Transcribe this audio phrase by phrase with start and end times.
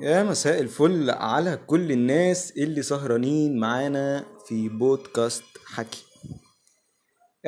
[0.00, 6.04] يا مساء الفل على كل الناس اللي سهرانين معانا في بودكاست حكي.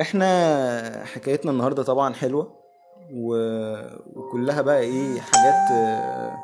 [0.01, 2.59] إحنا حكايتنا النهارده طبعا حلوة
[3.13, 3.35] و...
[4.15, 6.37] وكلها بقى إيه حاجات آه،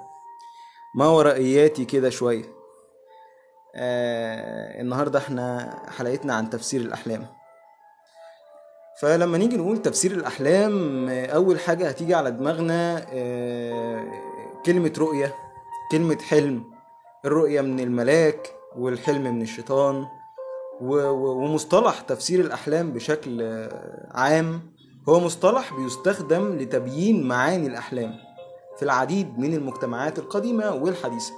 [0.97, 2.43] ما ورائياتي كده شوية.
[3.75, 7.27] آه النهارده إحنا حلقتنا عن تفسير الأحلام.
[9.01, 13.05] فلما نيجي نقول تفسير الأحلام آه، أول حاجة هتيجي على دماغنا
[14.65, 15.35] كلمة رؤية.
[15.91, 16.63] كلمة حلم
[17.25, 20.05] الرؤية من الملاك والحلم من الشيطان
[20.81, 24.61] ومصطلح تفسير الأحلام بشكل آه، عام
[25.09, 28.13] هو مصطلح بيستخدم لتبيين معاني الأحلام
[28.77, 31.33] في العديد من المجتمعات القديمة والحديثة.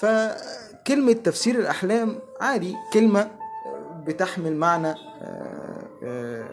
[0.00, 4.94] فكلمة تفسير الأحلام عادي كلمة آه، بتحمل معنى
[6.02, 6.48] آه،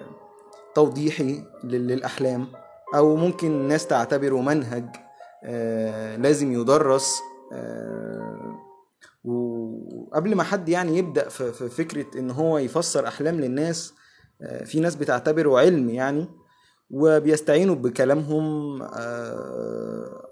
[0.76, 2.48] توضيحي لل- للأحلام
[2.96, 4.86] أو ممكن الناس تعتبره منهج
[6.18, 7.20] لازم يدرس
[7.54, 8.60] آه،
[9.24, 13.94] وقبل ما حد يعني يبدأ في فكرة إن هو يفسر أحلام للناس
[14.42, 16.28] آه، في ناس بتعتبره علم يعني
[16.90, 20.28] وبيستعينوا بكلامهم آه،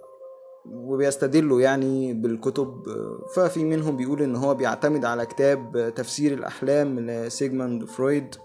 [0.66, 7.00] وبيستدلوا يعني بالكتب آه، ففي منهم بيقول إن هو بيعتمد على كتاب آه، تفسير الأحلام
[7.00, 8.36] لسيجموند فرويد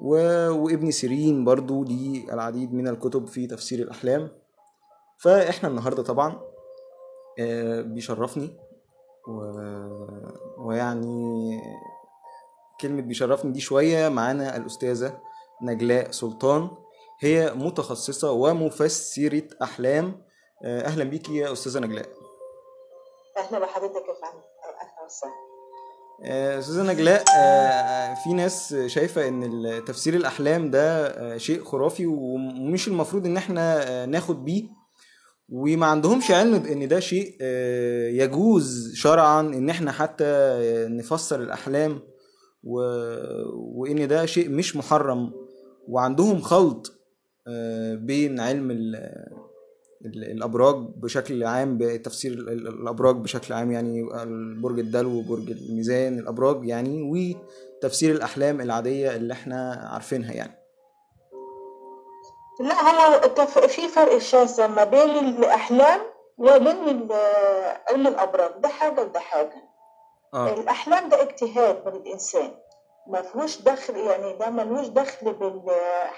[0.00, 4.28] وابن سيرين برضو ليه العديد من الكتب في تفسير الأحلام.
[5.22, 6.40] فإحنا النهاردة طبعا
[7.40, 8.56] آه، بيشرفني
[9.28, 9.40] و...
[10.58, 11.60] ويعني
[12.80, 15.20] كلمة بيشرفني دي شوية معانا الأستاذة
[15.62, 16.70] نجلاء سلطان.
[17.20, 20.22] هي متخصصة ومفسرة أحلام.
[20.64, 22.06] آه، أهلا بيكي يا أستاذة نجلاء.
[23.38, 24.42] أهلا بحضرتك يا فندم.
[24.80, 25.32] أهلا وسهلا.
[26.24, 27.24] آه، أستاذة نجلاء
[28.14, 34.44] في ناس شايفة إن تفسير الأحلام ده شيء خرافي ومش المفروض إن إحنا آه، ناخد
[34.44, 34.78] بيه.
[35.48, 40.56] وما عندهمش علم بإن ده شيء آه، يجوز شرعا إن إحنا حتى
[40.90, 42.00] نفسر الأحلام
[42.64, 42.80] و...
[43.54, 45.30] وإن ده شيء مش محرم.
[45.88, 46.92] وعندهم خلط
[47.46, 48.96] آه، بين علم ال...
[50.06, 54.02] ال- الأبراج بشكل عام بتفسير ال- ال- الأبراج بشكل عام يعني
[54.62, 57.02] برج الدلو وبرج الميزان الأبراج يعني
[57.82, 60.57] وتفسير الأحلام العادية اللي إحنا عارفينها يعني.
[62.60, 63.20] لا هو
[63.68, 66.00] في فرق شاسع ما بين الأحلام
[66.38, 67.08] وبين
[67.88, 69.62] علم الابراج ده حاجة وده حاجة.
[70.34, 70.48] آه.
[70.54, 72.54] الأحلام ده اجتهاد من الإنسان.
[73.06, 75.62] ما فيهوش دخل يعني ده ملوش دخل بال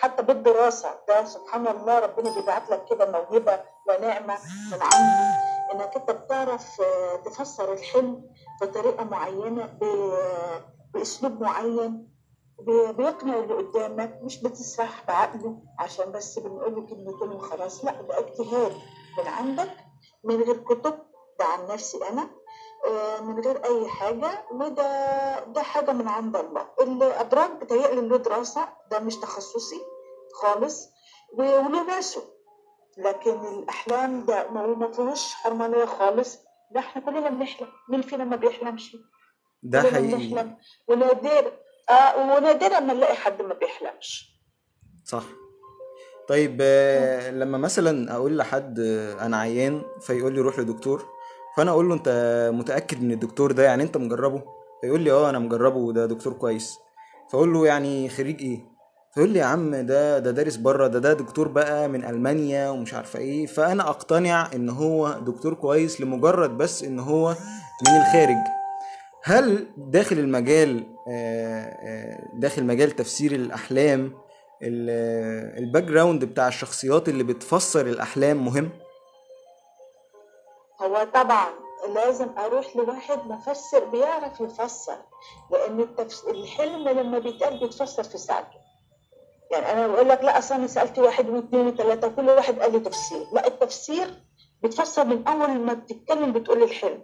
[0.00, 0.90] حتى بالدراسة.
[1.08, 4.38] ده سبحان الله ربنا بيبعت لك كده موهبة ونعمة
[4.72, 5.40] من عنده.
[5.74, 8.22] إنك أنت بتعرف آه، تفسر الحلم
[8.62, 10.60] بطريقة معينة ب-
[10.94, 12.10] بأسلوب معين.
[12.66, 18.72] بيقنع اللي قدامك مش بتسرح بعقله عشان بس بنقول له كلمتين وخلاص لا ده اجتهاد
[19.18, 19.70] من عندك
[20.24, 20.98] من غير كتب
[21.38, 22.30] ده عن نفسي أنا
[22.86, 26.66] آه، من غير أي حاجة وده ده حاجة من عند الله.
[26.80, 29.80] الابراج بتهيألي له دراسة ده مش تخصصي
[30.42, 30.88] خالص
[31.32, 32.22] وله ناسه
[32.98, 36.38] لكن الأحلام ده ما ما فيهوش حرمانية خالص
[36.70, 38.96] ده إحنا كلنا بنحلم مين فينا ما بيحلمش؟
[39.62, 40.00] ده حقيقي.
[40.28, 40.56] بنحلم.
[40.88, 41.52] ونادر.
[41.90, 44.30] آه ونادرا ما نلاقي حد ما بيحلمش
[45.04, 45.24] صح.
[46.28, 51.04] طيب آه، لما مثلا أقول لحد آه، أنا عيان فيقول لي روح لدكتور
[51.56, 52.08] فأنا أقول له أنت
[52.54, 54.42] متأكد إن الدكتور ده يعني أنت مجربه؟
[54.80, 56.78] فيقول لي آه أنا مجربه وده دكتور كويس.
[57.32, 58.60] فأقول له يعني خريج إيه؟
[59.14, 62.94] فيقول لي يا عم ده ده دارس بره ده ده دكتور بقى من ألمانيا ومش
[62.94, 63.46] عارفة إيه.
[63.46, 67.28] فأنا أقتنع إن هو دكتور كويس لمجرد بس إن هو
[67.88, 68.36] من الخارج.
[69.24, 74.12] هل داخل المجال آه، آه، داخل مجال تفسير الأحلام
[74.62, 78.70] ال- ال background بتاع الشخصيات اللي بتفسر الأحلام مهم؟
[80.82, 81.46] هو طبعا
[81.94, 84.96] لازم أروح لواحد مفسر بيعرف يفسر
[85.50, 86.24] لأن التفس...
[86.24, 88.60] الحلم لما بيتقال بيتفسر في ساعته.
[89.52, 92.80] يعني أنا بقول لك لا أصل أنا سألت واحد واثنين وثلاثة كل واحد قال لي
[92.80, 93.26] تفسير.
[93.32, 94.10] لا التفسير
[94.62, 97.02] بيتفسر من أول ما بتتكلم بتقول الحلم.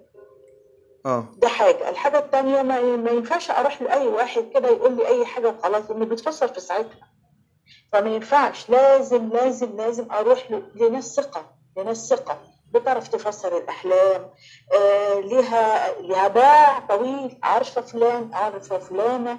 [1.06, 1.24] آه.
[1.36, 1.88] ده حاجة.
[1.88, 6.04] الحاجة الثانية ما, ما ينفعش أروح لأي واحد كده يقول لي أي حاجة وخلاص إنه
[6.04, 7.08] بيتفسر في ساعتها.
[7.92, 8.70] فما ينفعش.
[8.70, 12.38] لازم لازم لازم أروح لناس ثقة لناس ثقة.
[12.72, 14.30] بتعرف تفسر الأحلام.
[14.78, 17.38] آه ليها ليها باع طويل.
[17.42, 19.38] عارفة فلان عارفة فلانة.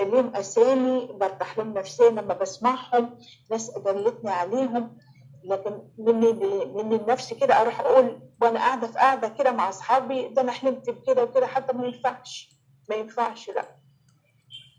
[0.00, 3.18] ليهم أسامي برتاح لهم نفسيا لما بسمعهم.
[3.50, 4.98] ناس دلتني عليهم.
[5.44, 6.32] لكن مني
[6.66, 10.90] مني لنفسي كده أروح أقول وأنا قاعدة في قاعدة كده مع أصحابي ده أنا حلمت
[10.90, 12.58] بكده وكده حتى ما ينفعش
[12.90, 13.76] ما ينفعش لأ.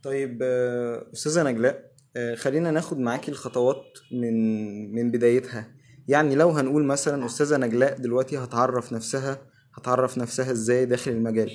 [0.04, 5.68] طيب آه، أستاذة نجلاء آه، خلينا ناخد معاكي الخطوات من من بدايتها.
[6.08, 9.42] يعني لو هنقول مثلا أستاذة نجلاء دلوقتي هتعرف نفسها
[9.76, 11.52] هتعرف نفسها إزاي داخل المجال؟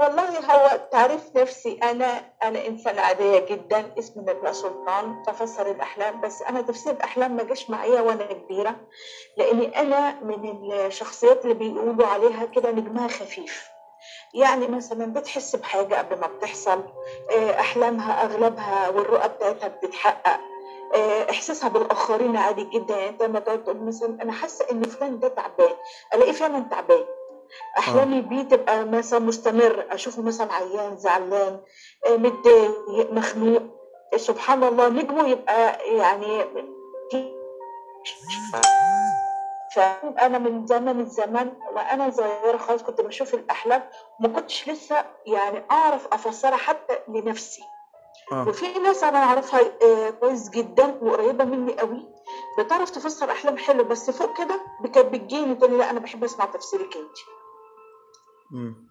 [0.00, 1.78] والله هو تعريف نفسي.
[1.82, 3.92] أنا أنا إنسانة عادية جدا.
[3.98, 5.22] اسمي نجلاء سلطان.
[5.28, 6.20] بفسر الأحلام.
[6.20, 8.76] بس أنا تفسير الأحلام ما جاش معايا وأنا كبيرة.
[9.36, 13.70] لأني أنا من الشخصيات اللي بيقولوا عليها كده نجمها خفيف.
[14.34, 16.82] يعني مثلا بتحس بحاجة قبل ما بتحصل.
[17.36, 20.40] آه، أحلامها أغلبها والرؤى بتاعتها بتتحقق.
[20.94, 22.96] آه، إحساسها بالآخرين عادي جدا.
[22.96, 25.74] يعني أنت لما تقعد تقول مثلا أنا حاسة إن فلان ده تعبان.
[26.14, 27.04] الاقيه فعلا تعبان.
[27.78, 31.60] احلامي بيه تبقى مثلا مستمر أشوفه مثلا عيان زعلان
[32.06, 33.62] آه، متضايق مخنوق
[34.16, 36.44] سبحان الله نجمه يبقى يعني
[39.74, 43.82] فانا من زمن الزمان وأنا صغيرة خالص كنت بشوف الأحلام
[44.20, 47.62] ما كنتش لسه يعني أعرف أفسرها حتى لنفسي.
[48.32, 48.48] آه.
[48.48, 52.08] وفي ناس أنا أعرفها آه، كويس جدا وقريبة مني قوي
[52.58, 54.60] بتعرف تفسر أحلام حلو بس فوق كده
[54.94, 57.16] كانت بتجيني تقول لي لا أنا بحب أسمع تفسيرك انت.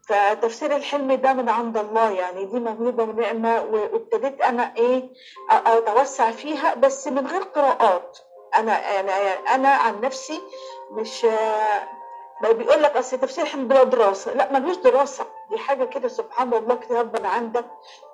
[0.08, 5.10] فتفسير الحلم ده من عند الله يعني دي موهبه ونعمه وابتديت أنا إيه
[5.52, 8.18] أتوسع فيها بس من غير قراءات.
[8.56, 9.12] أنا أنا
[9.56, 10.42] أنا عن نفسي
[10.92, 11.26] مش
[12.44, 14.34] بيقول لك أصل تفسير الحلم بلا دراسة.
[14.34, 15.26] لا ملوش دراسة.
[15.50, 17.66] دي حاجة كده سبحان الله كتاب من عندك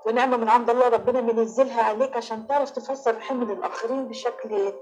[0.06, 4.74] ونعمة من عند الله ربنا منزلها عليك عشان تعرف تفسر الحلم للآخرين بشكل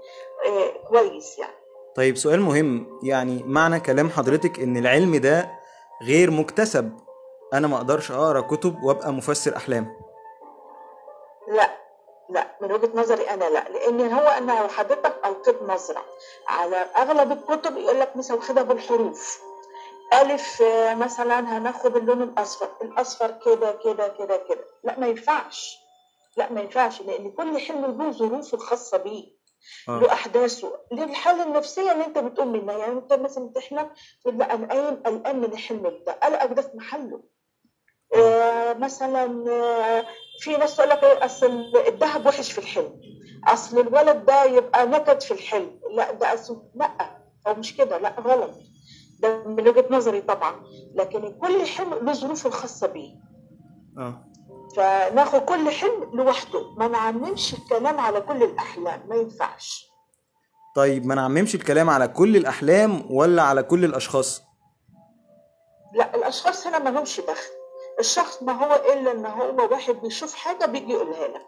[0.46, 1.54] آه، كويس يعني.
[1.96, 5.50] طيب سؤال مهم يعني معنى كلام حضرتك إن العلم ده
[6.02, 6.92] غير مكتسب؟
[7.52, 9.96] أنا ما أقدرش أقرأ كتب وأبقى مفسر أحلام.
[11.48, 11.70] لا
[12.30, 16.02] لا من وجهة نظري أنا لا لأن هو أنا لو حضرتك ألقيت نظرة
[16.48, 19.40] على أغلب الكتب يقول لك مثلا واخدها بالحروف.
[20.12, 22.68] ألف آه، مثلا هناخد اللون الأصفر.
[22.82, 24.64] الأصفر كده كده كده كده.
[24.84, 25.78] لا ما ينفعش.
[26.36, 29.24] لا ما ينفعش لأن كل حلم له ظروفه الخاصة بيه
[29.88, 29.98] آه.
[30.00, 30.72] له أحداثه.
[30.92, 32.78] للحالة النفسية اللي أنت بتقوم منها.
[32.78, 33.90] يعني أنت مثلا بتحلم
[34.26, 36.12] أنا قايم قلقان من الحلم ده.
[36.12, 37.22] قلقك ده في محله.
[38.14, 40.06] آه، مثلا آه،
[40.40, 43.00] في ناس تقول لك إيه، أصل الذهب وحش في الحلم.
[43.48, 45.80] أصل الولد ده يبقى نكد في الحلم.
[45.90, 47.18] لا ده أصل لا
[47.48, 47.98] هو مش كده.
[47.98, 48.50] لا غلط.
[49.20, 50.62] ده من وجهة نظري طبعا
[50.94, 53.14] لكن كل حلم له ظروفه الخاصة بيه.
[53.98, 54.24] آه.
[54.76, 59.86] فناخد كل حلم لوحده ما نعممش الكلام على كل الأحلام ما ينفعش.
[60.76, 64.42] طيب ما نعممش الكلام على كل الأحلام ولا على كل الأشخاص؟
[65.94, 67.50] لا الأشخاص هنا ما لهمش دخل.
[68.00, 71.46] الشخص ما هو إلا إن هو واحد بيشوف حاجة بيجي يقولها لك.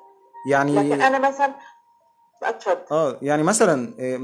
[0.51, 1.55] يعني لكن أنا مثلا
[2.43, 2.85] اتفضل.
[2.91, 4.17] آه يعني مثلا آه،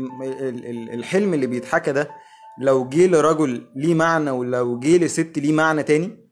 [0.95, 2.11] الحلم اللي بيتحكى ده
[2.59, 6.31] لو جه لرجل ليه معنى ولو جه لست ليه معنى تاني؟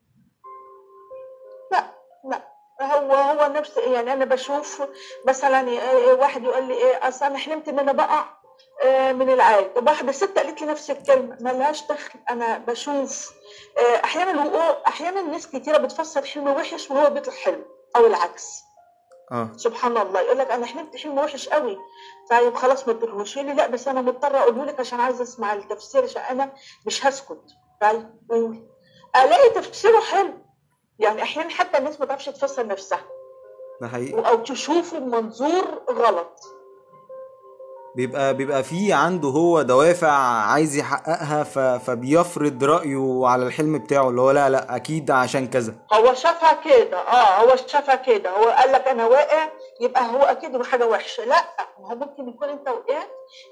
[1.73, 1.85] لا
[2.31, 2.43] لا.
[2.83, 4.83] هو هو نفس يعني أنا بشوف
[5.29, 8.41] مثلا إيه- واحد يقول لي إيه أصل أنا حلمت إن أنا بقع
[8.85, 11.37] آه، من العالي طب واحدة ست قالت لي نفس الكلمة.
[11.41, 12.19] ملهاش دخل.
[12.31, 13.31] أنا بشوف
[13.79, 17.63] آه، أحيانا الوقوع أحيانا ناس كتيرة بتفسر حلم وحش وهو بيطلع حلو
[17.97, 18.63] أو العكس.
[19.33, 19.51] آه.
[19.57, 20.21] سبحان الله.
[20.21, 21.79] يقول لك أنا حلمت حلم وحش قوي.
[22.31, 23.39] طيب خلاص ما تقولهوش.
[23.39, 26.53] لي لا بس أنا مضطرة أقوله لك عشان عايزه أسمع التفسير عشان أنا
[26.87, 27.43] مش هسكت.
[27.81, 28.69] طيب قول
[29.17, 30.33] ألاقي تفسيره حلو.
[30.99, 33.05] يعني أحيانا حتى الناس ما تعرفش تفسر نفسها.
[33.81, 34.29] ده حقيقي.
[34.29, 36.41] أو تشوفه بمنظور غلط.
[37.97, 40.11] بيبقى بيبقى فيه عنده هو دوافع
[40.53, 41.43] عايز يحققها.
[41.79, 45.75] فبيفرض رأيه على الحلم بتاعه اللي هو لا لا أكيد عشان كذا.
[45.93, 48.31] هو شافها كده آه هو شافها كده.
[48.31, 49.49] هو قال لك أنا واقع
[49.81, 51.25] يبقى هو أكيد حاجة وحشة.
[51.25, 51.45] لا
[51.79, 53.09] هو ممكن يكون أنت وقعت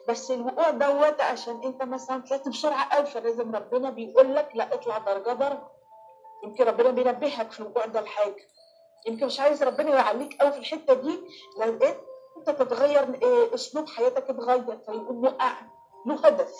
[0.08, 4.98] بس الوقوع دوت عشان أنت مثلا طلعت بسرعة قوي فلازم ربنا بيقول لك لا اطلع
[4.98, 5.62] درجة درجه
[6.44, 8.46] يمكن ربنا بينبهك في الوقوع ده لحاجة.
[9.06, 11.20] يمكن مش عايز ربنا يعليك قوي في الحتة دي.
[11.60, 11.78] لو
[12.38, 15.52] انت تتغير إيه، اسلوب حياتك اتغير فيقول وقع
[16.06, 16.52] له هدف.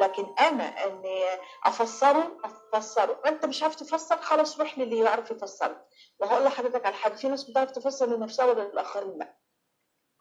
[0.00, 1.24] لكن أنا اني
[1.64, 2.36] أفسره
[2.74, 3.20] أفسره.
[3.26, 5.76] أنت مش عارف تفسر؟ خلاص روح للي يعرف يفسر
[6.18, 9.36] وهقول لحضرتك على حاجة في ناس بتعرف تفسر لنفسها ولا للآخرين؟ لا.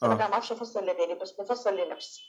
[0.03, 0.15] أنا آه.
[0.17, 2.21] ما بعرفش أفسر لغيري بس بفسر لنفسي.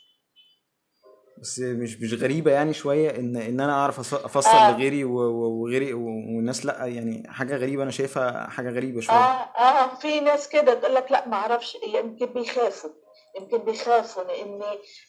[1.41, 4.71] بس مش مش غريبة يعني شوية إن إن أنا أعرف أفسر آه.
[4.71, 9.15] لغيري وغيري والناس لأ يعني حاجة غريبة أنا شايفها حاجة غريبة شوية.
[9.17, 12.89] آه آه في ناس كده تقول لك لأ ما أعرفش يمكن بيخافوا
[13.39, 14.61] يمكن بيخافوا لأن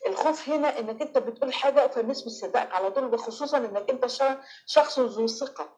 [0.09, 4.07] الخوف هنا إنك أنت بتقول حاجة فالناس بتصدقك على طول خصوصا إنك أنت
[4.67, 5.69] شخص ذو ثقة.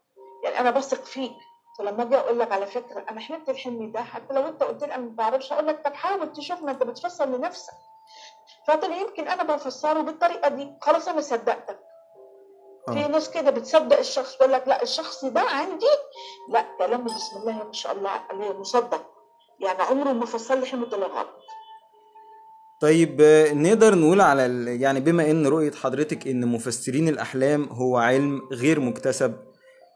[0.45, 1.33] يعني أنا بثق فيك.
[1.78, 4.95] فلما أجي أقول لك على فكرة أنا حلمت الحلم ده حتى لو أنت قلت لي
[4.95, 7.73] أنا ما بعرفش أقول لك طب حاول تشوف ما أنت بتفسر لنفسك.
[8.71, 10.69] فتقول يمكن أنا بفسره بالطريقة دي.
[10.81, 11.79] خلاص أنا صدقتك.
[12.93, 15.87] في آه ناس كده بتصدق الشخص تقول لك لا الشخص ده عندي.
[16.53, 19.07] لا كلامه بسم الله ما شاء الله عليه مصدق.
[19.61, 21.29] يعني عمره ما فسر لي حلم طلع غلط
[22.81, 24.81] طيب آه، نقدر نقول على ال...
[24.83, 29.35] يعني بما إن رؤية حضرتك إن مفسرين الأحلام هو علم غير مكتسب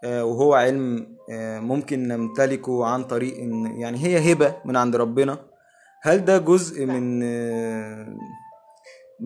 [0.04, 5.38] آه، وهو علم آه، ممكن نمتلكه عن طريق إن يعني هي هبة من عند ربنا
[6.02, 8.07] هل ده جزء من آه،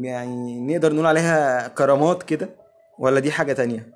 [0.04, 2.48] يعني نقدر نقول عليها كرامات كده
[2.98, 3.92] ولا دي حاجة تانية؟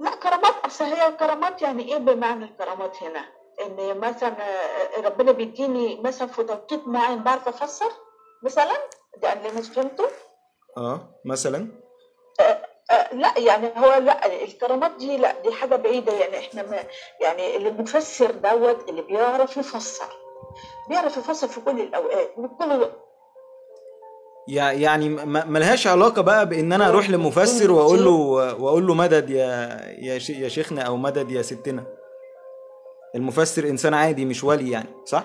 [0.00, 3.24] لا كرامات أصل هي الكرامات يعني إيه بمعنى الكرامات هنا؟
[3.66, 7.90] إن مثلا آه، ربنا بيديني مثلا في توقيت معين بعرف أفسر
[8.42, 8.74] مثلا؟
[9.22, 10.04] ده اللي أنا فهمته.
[10.78, 11.68] آه مثلا؟
[12.40, 16.12] آه، لا يعني هو لا الكرامات دي لا دي حاجة بعيدة.
[16.12, 16.84] يعني إحنا ما
[17.20, 20.12] يعني اللي المفسر دوت اللي بيعرف يفسر
[20.88, 22.90] بيعرف يفسر في كل الأوقات وقت يع-
[24.48, 28.10] يعني ما- ملهاش علاقة بقى بإن أنا أروح لمفسر وأقول له
[28.60, 29.44] وأقول له مدد يا
[29.98, 31.84] يا يا شيخنا أو مدد يا ستنا.
[33.14, 35.24] المفسر إنسان عادي مش ولي يعني صح؟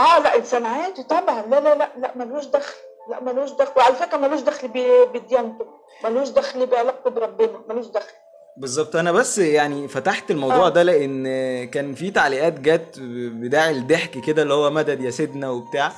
[0.00, 1.42] آه لا إنسان عادي طبعا.
[1.42, 2.74] لا لا لا لا ملوش دخل.
[3.10, 3.72] لا ملوش دخل.
[3.76, 4.68] وعلى فكرة ملوش دخل
[5.14, 5.66] بديانته.
[6.04, 7.60] ملوش دخل بعلاقته بربنا.
[7.68, 8.12] ملوش دخل.
[8.56, 8.96] بالظبط.
[8.96, 10.68] أنا بس يعني فتحت الموضوع آه.
[10.68, 11.24] ده لأن
[11.70, 12.94] كان في تعليقات جت
[13.32, 15.92] بداعي الضحك كده اللي هو مدد يا سيدنا وبتاع.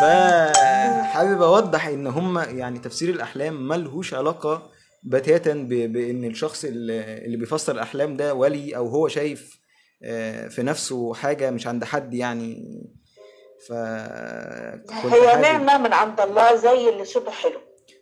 [0.00, 4.70] فحابب أوضح إن هم يعني تفسير الأحلام ملهوش علاقة
[5.02, 9.60] بتاتا ب- بإن الشخص اللي بيفسر الأحلام ده ولي أو هو شايف
[10.02, 12.62] آه، في نفسه حاجة مش عند حد يعني.
[13.68, 17.60] ف هي نعمة من عند الله زي اللي صوته حلو.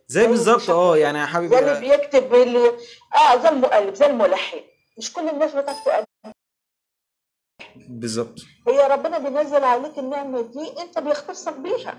[0.08, 2.68] زي بالظبط آه يعني يا زي حبيبي اللي بيكتب اللي
[3.14, 4.56] آه زي المؤلف زي الملحن.
[4.98, 6.03] مش كل الناس بتعرف
[7.76, 8.38] بالظبط
[8.68, 11.94] هي ربنا بينزل عليك النعمة دي انت بيختصك بيها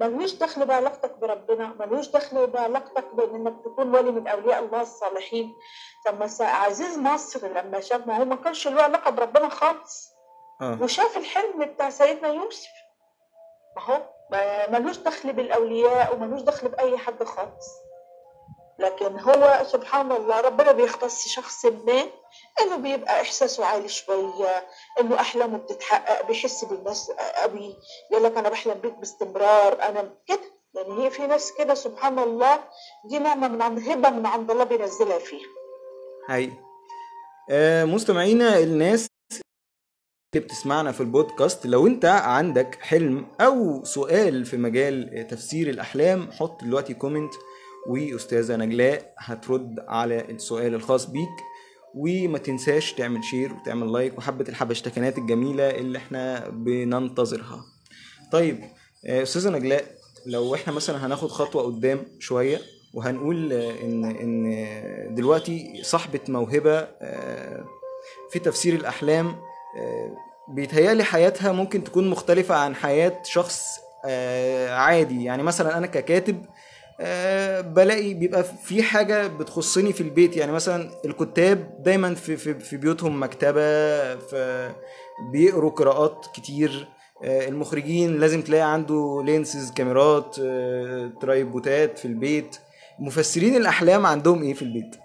[0.00, 5.54] ملوش دخل بعلاقتك بربنا ملوش دخل بعلاقتك بانك تكون ولي من اولياء الله الصالحين.
[6.06, 10.08] طب ما عزيز مصر لما شاف ما هو ما كانش له علاقة بربنا خالص.
[10.60, 10.78] آه.
[10.82, 12.68] وشاف الحلم بتاع سيدنا يوسف.
[13.76, 17.66] ما هو ما- ملوش دخل بالأولياء وملوش دخل بأي حد خالص.
[18.78, 22.04] لكن هو سبحان الله ربنا بيختص شخص ما
[22.62, 24.66] إنه بيبقى احساسه عالي شوية
[25.00, 27.10] إنه أحلامه بتتحقق بيحس بالناس
[27.42, 27.76] قوي
[28.10, 30.40] يقول لك أنا بحلم بيك باستمرار أنا كده.
[30.74, 32.58] يعني هي في ناس كده سبحان الله
[33.04, 35.48] دي نعمة من عند هبة من عند الله بينزلها فيها.
[36.28, 36.52] حقيقي
[37.50, 39.06] آه مستمعينا الناس
[40.34, 46.64] اللي بتسمعنا في البودكاست لو أنت عندك حلم أو سؤال في مجال تفسير الأحلام حط
[46.64, 47.34] دلوقتي comment
[47.88, 51.28] وأستاذة نجلاء هترد على السؤال الخاص بيك.
[51.94, 57.64] وما تنساش تعمل share وتعمل like وحبة الحبشتكنات الجميلة اللي إحنا بننتظرها.
[58.32, 58.60] طيب
[59.06, 59.84] آه، أستاذة نجلاء
[60.26, 62.60] لو إحنا مثلا هناخد خطوة قدام شوية
[62.94, 67.64] وهنقول إن إن دلوقتي صاحبة موهبة آه،
[68.30, 69.26] في تفسير الأحلام
[69.76, 70.16] آه،
[70.48, 73.64] بيتهيألي حياتها ممكن تكون مختلفة عن حياة شخص
[74.68, 75.24] عادي.
[75.24, 76.44] يعني مثلا أنا ككاتب
[77.60, 83.22] بلاقي بيبقى في حاجة بتخصني في البيت يعني مثلا الكتاب دايما في في في بيوتهم
[83.22, 83.60] مكتبة
[84.16, 84.70] في
[85.32, 86.88] بيقروا قراءات كتير
[87.22, 92.56] آه، المخرجين لازم تلاقي عنده lenses كاميرات آه، tripodات في البيت
[92.98, 94.96] مفسرين الأحلام عندهم إيه في البيت؟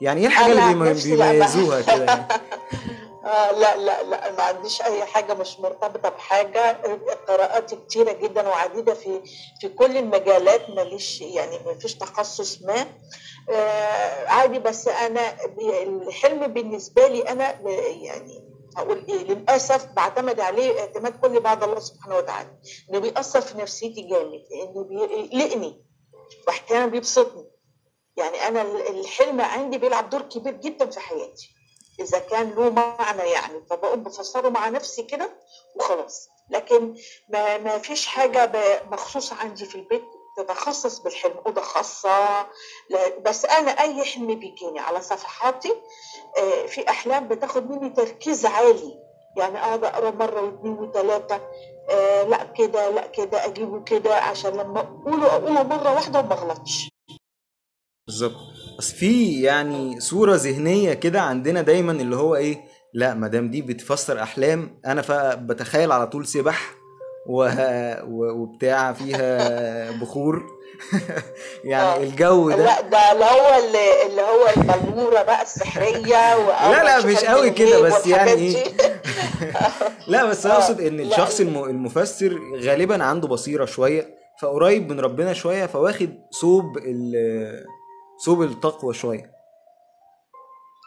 [0.00, 2.24] يعني إيه الحاجة اللي بيميزوها كده يعني؟
[3.24, 6.72] آه لا لا لا ما عنديش أي حاجة مش مرتبطة بحاجة.
[7.28, 9.20] قراءاتي كتيرة جدا وعديدة في
[9.60, 12.86] في كل المجالات ماليش يعني ما فيش تخصص ما.
[13.50, 15.36] آه عادي بس أنا
[15.82, 17.60] الحلم بالنسبة لي أنا
[18.02, 22.50] يعني هقول إيه للأسف بعتمد عليه اعتماد كلي بعد الله سبحانه وتعالى
[22.90, 25.84] إنه بيأثر في نفسيتي جامد إنه بيقلقني
[26.46, 27.50] واحيانا بيبسطني.
[28.16, 31.54] يعني أنا الحلم عندي بيلعب دور كبير جدا في حياتي.
[32.00, 35.30] إذا كان له معنى يعني فبقوم بفسره مع نفسي كده
[35.76, 36.28] وخلاص.
[36.50, 36.94] لكن
[37.28, 38.52] ما, ما فيش حاجة
[38.90, 40.04] مخصوصة عندي في البيت
[40.36, 41.34] تتخصص بالحلم.
[41.46, 42.46] أوضة خاصة
[42.90, 45.74] لا بس أنا أي حلم بيجيني على صفحاتي
[46.38, 48.98] آه، في أحلام بتاخد مني تركيز عالي.
[49.36, 51.40] يعني أقعد أقرأ مرة واثنين وثلاثة
[51.90, 56.88] آه لا كده لا كده أجيبه كده عشان لما أقوله أقوله مرة واحدة وما أغلطش.
[58.06, 58.49] بالظبط.
[58.80, 62.60] بس في يعني صورة ذهنية كده عندنا دايما اللي هو إيه
[62.94, 66.74] لا ما دام دي بتفسر أحلام أنا فبتخيل على طول سبح
[67.28, 67.48] و...
[68.08, 70.42] وبتاع فيها بخور
[71.64, 71.96] يعني آه.
[72.02, 76.36] الجو ده لا ده اللي هو اللي, اللي هو البلوره بقى السحرية
[76.70, 78.64] لا، لا، مش قوي كده، بس يعني إيه؟
[80.08, 81.00] لا بس آه، أقصد إن.
[81.00, 81.64] الشخص الم...
[81.64, 87.14] المفسر غالبا عنده بصيرة شوية فقريب من ربنا شوية فواخد صوب ال...
[88.24, 89.32] صوب التقوى شوية.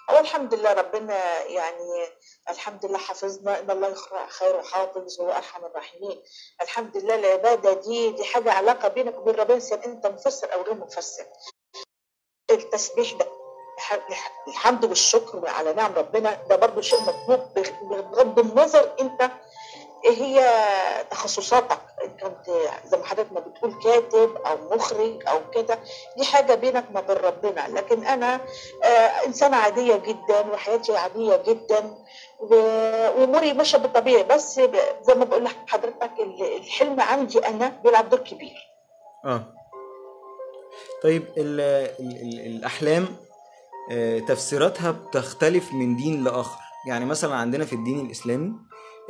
[0.10, 2.08] والحمد لله ربنا يعني
[2.50, 3.94] الحمد لله حفظنا إن الله
[4.28, 6.24] خير حافظ وهو أرحم الراحمين.
[6.62, 10.74] الحمد لله العبادة دي دي حاجة علاقة بينك وبين ربنا سواء أنت مفسر أو غير
[10.76, 11.26] مفسر.
[12.52, 13.28] التسبيح ده
[13.92, 16.34] الح- الحمد والشكر على نعم ربنا.
[16.50, 19.32] ده برضه شيء مطلوب بغ- بغض النظر أنت
[20.06, 20.46] إيه هي
[21.12, 22.50] تخصصاتك؟ ان كنت
[22.86, 25.80] زي ما حضرتك ما بتقول كاتب أو مخرج أو كده
[26.18, 27.68] دي حاجة بينك ما بين ربنا.
[27.70, 28.42] لكن أنا
[28.84, 28.88] آه
[29.28, 31.98] إنسانة عادية جدا وحياتي عادية جدا
[32.40, 34.24] وأموري ماشية بالطبيعي.
[34.24, 34.56] بس
[35.02, 38.56] زي ما بقول لحضرتك ال- الحلم عندي أنا بيلعب دور كبير.
[39.26, 39.44] آه.
[41.04, 41.60] طيب ال
[42.00, 43.08] ال ال الأحلام
[43.92, 46.60] آه، تفسيراتها بتختلف من دين لآخر.
[46.88, 48.54] يعني مثلا عندنا في الدين الإسلامي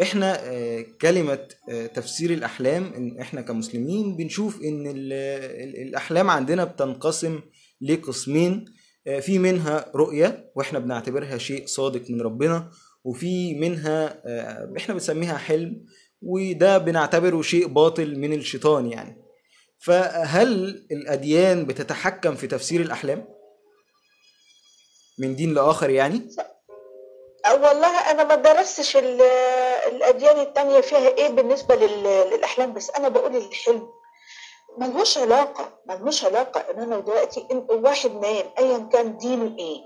[0.01, 5.13] إحنا آه، كلمة آه، تفسير الأحلام إن إحنا كمسلمين بنشوف إن ال-
[5.63, 7.41] ال- الأحلام عندنا بتنقسم
[7.81, 8.65] لقسمين
[9.07, 12.69] آه، في منها رؤية وإحنا بنعتبرها شيء صادق من ربنا
[13.03, 14.21] وفي منها
[14.77, 15.85] إحنا بنسميها حلم
[16.21, 19.17] وده بنعتبره شيء باطل من الشيطان يعني
[19.79, 20.51] فهل
[20.91, 23.25] الأديان بتتحكم في تفسير الأحلام؟
[25.19, 26.27] من دين لآخر يعني؟
[27.47, 29.21] والله أنا ما درستش ال-
[29.91, 33.89] الأديان التانية فيها إيه بالنسبة لل- للأحلام بس أنا بقول الحلم.
[34.77, 39.77] ملهوش علاقة ملهوش علاقة إن أنا دلوقتي إن واحد نايم أيا كان دينه إيه؟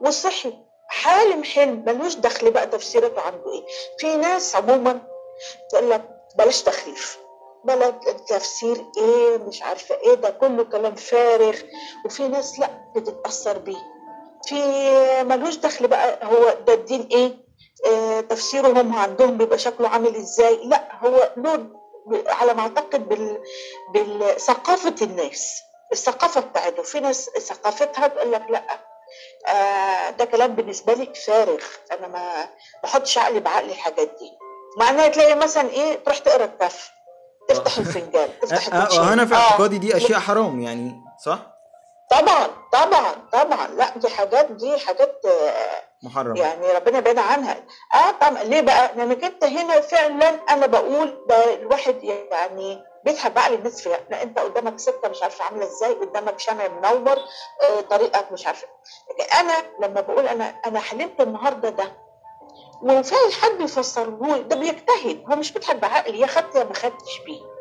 [0.00, 0.52] وصحي
[0.88, 3.64] حالم حلم ملوش دخل بقى تفسيرته عنده إيه؟
[3.98, 5.00] في ناس عموما
[5.70, 6.02] تقول لك
[6.38, 7.18] بلاش تخريف
[7.64, 7.90] بلا
[8.28, 11.56] تفسير إيه مش عارفة إيه ده كله كلام فارغ.
[12.04, 13.95] وفي ناس لأ بتتأثر بيه.
[14.46, 14.54] في
[15.22, 17.46] ملوش دخل بقى هو ده الدين إيه؟
[17.86, 21.66] آه تفسيره هم عندهم بيبقى شكله عامل إزاي؟ لأ هو له
[22.26, 23.42] على ما أعتقد بال
[23.94, 25.62] بالثقافه الناس
[25.92, 26.82] الثقافة بتاعته.
[26.82, 28.62] في ناس ثقافتها تقول لك لأ.
[29.48, 31.58] آه ده كلام بالنسبة لي فارغ.
[31.92, 32.48] أنا ما
[32.84, 34.30] احطش عقلي بعقل الحاجات دي.
[34.78, 36.90] معناها تلاقي مثلا إيه تروح تقرا الكف
[37.48, 39.38] تفتح الفنجان تفتح أه الكوتشينه أنا في آه.
[39.38, 41.55] اعتقادي دي أشياء حرام يعني صح؟
[42.10, 43.66] طبعا طبعا طبعا.
[43.66, 47.56] لا دي حاجات دي حاجات آه، محرم يعني ربنا بعيد عنها.
[47.94, 53.54] آه طبعا ليه بقى؟ لانك انت هنا فعلا أنا بقول ده الواحد يعني بيضحك بعقل
[53.54, 54.00] الناس فيها.
[54.10, 57.18] لا أنت قدامك سكه مش عارفه عاملة إزاي قدامك شمع منور
[57.62, 58.66] آه طريقك مش عارفه
[59.10, 61.92] لكن أنا لما بقول أنا أنا حلمت النهارده ده
[62.82, 65.24] وفعلا حد بيفسره لي ده بيجتهد.
[65.30, 67.55] هو مش بيضحك بعقلي يا خدت يا ما خدتش بيه.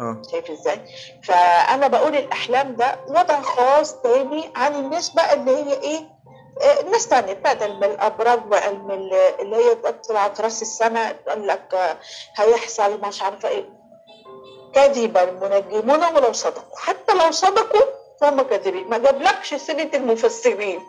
[0.00, 0.22] آه.
[0.30, 0.80] شايف إزاي؟
[1.24, 6.12] فأنا بقول الأحلام ده وضع خاص تاني عن الناس بقى اللي هي إيه؟
[6.80, 11.74] الناس تانية بتاعت علم الأبراج وعلم ال- اللي هي تطلع في راس السنة تقول لك
[11.74, 11.96] آه،
[12.36, 13.68] هيحصل مش عارفة إيه.
[14.74, 16.78] كذب المنجمون ولو صدقوا.
[16.78, 17.82] حتى لو صدقوا
[18.20, 18.88] فهم كاذبين.
[18.88, 20.80] ما جابلكش سيره المفسرين.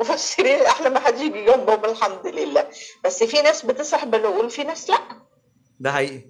[0.00, 2.66] مفسرين الأحلام ما حدش يجي جنبهم الحمد لله.
[3.04, 4.98] بس في ناس بتصح بالعقول وفي ناس لا.
[5.80, 6.24] ده حقيقي.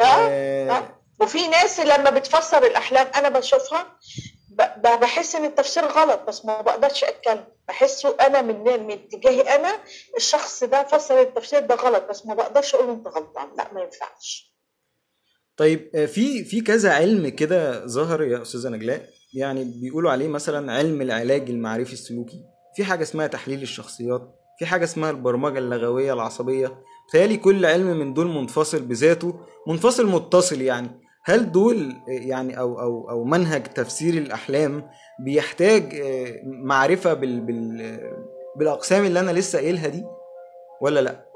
[0.00, 0.04] آه.
[0.04, 0.88] آه، آه.
[1.20, 3.96] وفي ناس لما بتفسر الأحلام أنا بشوفها
[4.84, 7.44] بحس إن التفسير غلط بس ما بقدرش أتكلم.
[7.68, 9.72] بحسه أنا من من اتجاهي أنا
[10.16, 13.48] الشخص ده فسر التفسير ده غلط بس ما بقدرش أقول إنت غلطان.
[13.58, 14.56] لا ما ينفعش.
[15.56, 19.08] طيب آه، في في كذا علم كده ظهر يا أستاذة نجلاء.
[19.34, 22.44] يعني بيقولوا عليه مثلا علم العلاج المعرفي السلوكي.
[22.76, 28.14] في حاجة اسمها تحليل الشخصيات في حاجة اسمها البرمجة اللغوية العصبية بتهيألي كل علم من
[28.14, 29.34] دول منفصل بذاته
[29.66, 31.06] منفصل متصل يعني.
[31.24, 38.00] هل دول يعني أو أو أو منهج تفسير الأحلام بيحتاج آه، معرفة بال بال
[38.56, 40.04] بالأقسام اللي أنا لسه قايلها دي
[40.80, 41.26] ولا لأ؟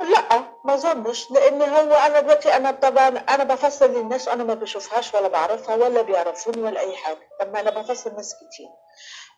[0.00, 1.30] لأ ما أظنش.
[1.30, 6.02] لأن هو أنا دلوقتي أنا طبعا أنا بفسر للناس أنا ما بشوفهاش ولا بعرفها ولا
[6.02, 7.18] بيعرفوني ولا أي حاجة.
[7.40, 8.68] طب ما أنا بفسر ناس كتير.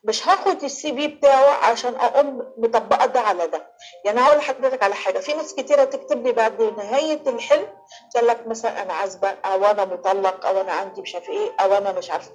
[0.04, 3.66] مش هاخد السي في بتاعه عشان أقوم مطبقة ده على ده.
[4.04, 7.66] يعني هقول لحضرتك على حاجة في ناس كتيرة تكتب لي بعد نهاية الحلم
[8.14, 11.74] تقول لك مثلا أنا عازبة أو أنا مطلق أو أنا عندي مش عارف إيه أو
[11.76, 12.30] أنا مش عارفه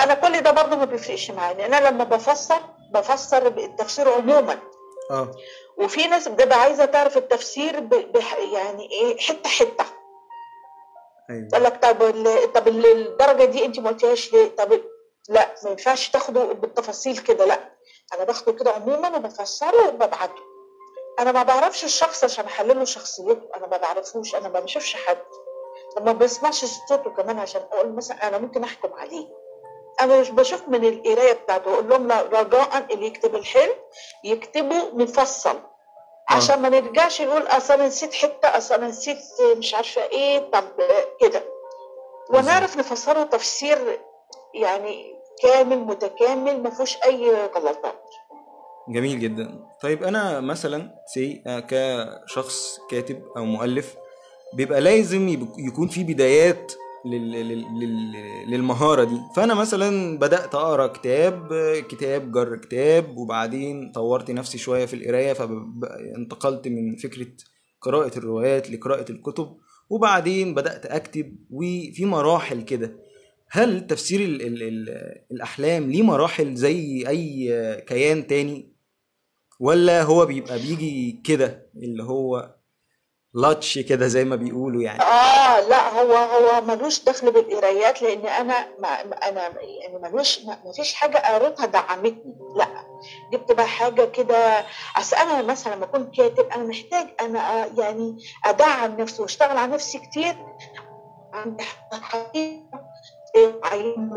[0.00, 2.60] أنا كل ده برضه ما بيفرقش معايا لأن أنا لما بفسر
[2.94, 4.58] بفسر التفسير عموما.
[5.10, 5.30] آه.
[5.78, 7.88] وفي ناس بتبقى عايزة تعرف التفسير ب...
[7.88, 8.38] بح...
[8.38, 9.84] يعني إيه حتة حتة.
[11.30, 11.48] أيوه.
[11.48, 12.52] تقول لك طب ال...
[12.52, 14.72] طب ال- الدرجة دي أنت ما قلتيهاش ليه؟ طب
[15.28, 17.72] لا ما ينفعش تاخده بالتفاصيل كده لا.
[18.14, 20.42] أنا باخده كده عموما وبفسره وببعته.
[21.18, 25.18] أنا ما بعرفش الشخص عشان أحلله شخصيته أنا ما بعرفوش أنا ما بشوفش حد.
[25.96, 29.28] وما بسمعش صوته كمان عشان أقول مثلا أنا ممكن أحكم عليه.
[30.00, 33.74] أنا مش بشوف من القراية بتاعته أقول لهم رجاء اللي يكتب الحلم
[34.24, 35.60] يكتبه مفصل.
[36.30, 39.18] عشان ما نرجعش نقول أصل أنا نسيت حتة أصل أنا نسيت
[39.56, 40.64] مش عارفة إيه طب
[41.20, 41.42] كده.
[42.30, 44.00] ونعرف نفسره تفسير
[44.54, 45.12] يعني
[45.42, 48.02] كامل متكامل ما فيهوش أي غلطات.
[48.88, 49.58] جميل جدا.
[49.82, 53.94] طيب أنا مثلا سي كشخص كاتب أو مؤلف
[54.54, 56.72] بيبقى لازم يكون في بدايات
[57.04, 57.32] لل...
[57.32, 57.64] لل...
[57.80, 58.12] لل...
[58.50, 59.16] للمهارة دي.
[59.36, 61.48] فأنا مثلا بدأت أقرأ كتاب
[61.88, 67.26] كتاب جر كتاب وبعدين طورت نفسي شوية في القراية فانتقلت من فكرة
[67.80, 69.56] قراءة الروايات لقراءة الكتب
[69.90, 72.96] وبعدين بدأت أكتب وفي مراحل كده.
[73.54, 74.42] هل تفسير ال...
[74.42, 74.62] ال...
[74.62, 74.88] ال...
[75.30, 78.72] الأحلام ليه مراحل زي أي كيان تاني؟
[79.60, 82.54] ولا هو بيبقى بيجي كده اللي هو
[83.34, 88.68] لاتش كده زي ما بيقولوا يعني؟ آه لا هو هو ملوش دخل بالقرايات لأن أنا
[88.78, 88.88] ما
[89.28, 92.66] أنا يعني ملوش ما فيش حاجة قريتها دعمتني لا.
[93.30, 94.64] دي بتبقى حاجة كده
[94.96, 99.72] أصل أنا مثلا لما أكون كاتب أنا محتاج أنا آه، يعني أدعم نفسي وأشتغل على
[99.72, 100.34] نفسي كتير.
[101.32, 102.71] عندي حقيقه
[103.64, 104.10] عين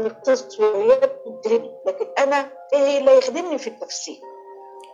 [1.05, 4.15] بتدربني لكن أنا إيه اللي يخدمني في التفسير؟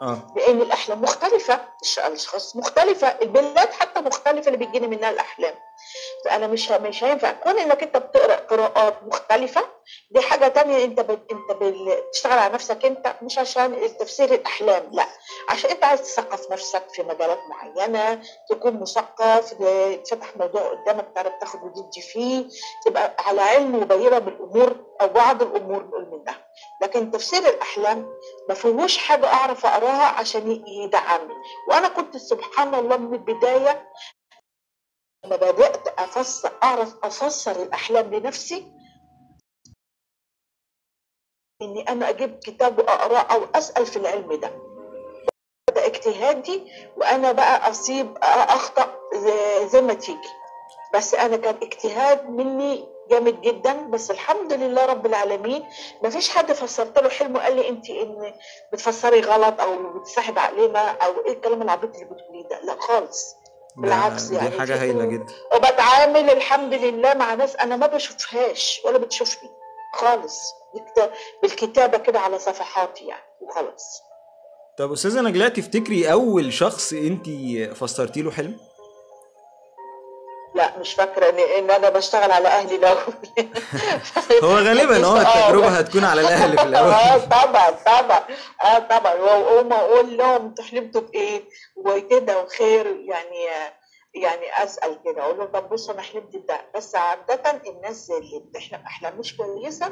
[0.02, 0.20] آه.
[0.36, 1.60] لأن الأحلام مختلفة
[2.08, 5.54] الاشخاص مختلفة البلاد حتى مختلفة اللي بيجيني منها الأحلام.
[6.26, 9.62] فأنا مش مش هينفع كون إنك أنت بتقرأ قراءات مختلفة
[10.12, 11.12] دي حاجة تانية أنت ب...
[11.12, 15.06] أنت بتشتغل على نفسك أنت مش عشان تفسير الأحلام لأ.
[15.50, 19.54] عشان أنت عايز تثقف نفسك في مجالات معينة تكون مثقف
[20.06, 22.46] تفتح موضوع قدامك تعرف تاخد وتدي فيه
[22.86, 25.84] تبقى على علم وبينه بالأمور أو بعض الأمور
[26.82, 28.14] لكن تفسير الأحلام
[28.50, 31.34] ما فيهوش حاجة أعرف أقراها عشان يدعمني.
[31.70, 33.92] وأنا كنت سبحان الله من البداية
[35.26, 38.72] لما بدأت افسر أعرف أفسر الأحلام لنفسي
[41.62, 44.52] إني أنا أجيب كتاب وأقرأه أو أسأل في العلم ده.
[45.76, 48.96] ده اجتهادي وأنا بقى أصيب أخطأ
[49.68, 50.30] زي- ما تيجي.
[50.94, 55.64] بس أنا كان اجتهاد مني جامد جدا بس الحمد لله رب العالمين
[56.04, 58.34] ما فيش حد فسرت له حلم وقال لي انت إن
[58.74, 63.36] بتفسري غلط أو بتسحب علينا أو إيه الكلام العبيط اللي بتقوليه ده لا خالص
[63.78, 65.14] بالعكس دي يعني في هايلة حلول.
[65.14, 69.50] جدا وبتعامل الحمد لله مع ناس أنا ما بشوفهاش ولا بتشوفني
[69.94, 70.54] خالص
[71.42, 74.02] بالكتابة كده على صفحاتي يعني وخلاص
[74.78, 77.30] طب أستاذة نجلاء تفتكري أول شخص أنت
[77.76, 78.58] فسرتي له حلم؟
[80.56, 83.00] لا مش فاكرة ان, إن أنا بشتغل على أهلي الأول.
[84.44, 88.24] هو غالبا آه التجربة هتكون على الأهل في آه الأول طبعا طبعا
[88.64, 89.14] آه طبعا.
[89.14, 91.44] وأقوم أقول لهم أنتوا حلمتوا بإيه؟
[91.76, 93.46] وكده وخير يعني
[94.14, 95.22] يعني أسأل كده.
[95.24, 96.62] أقول لهم طب بصوا أنا حلمت بده.
[96.76, 99.90] بس عادة الناس اللي بتحلم احلام مش كويسة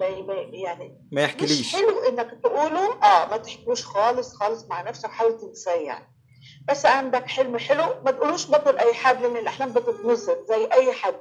[0.00, 4.82] ما ما- يعني ما مش يحكيليش حلو إنك تقوله آه ما تحكوش خالص خالص مع
[4.82, 6.19] نفسك حاول تنساه يعني.
[6.68, 11.14] بس عندك حلم حلو ما تقولوش برضه لاي حد لأن الأحلام بتتنظر زي أي حد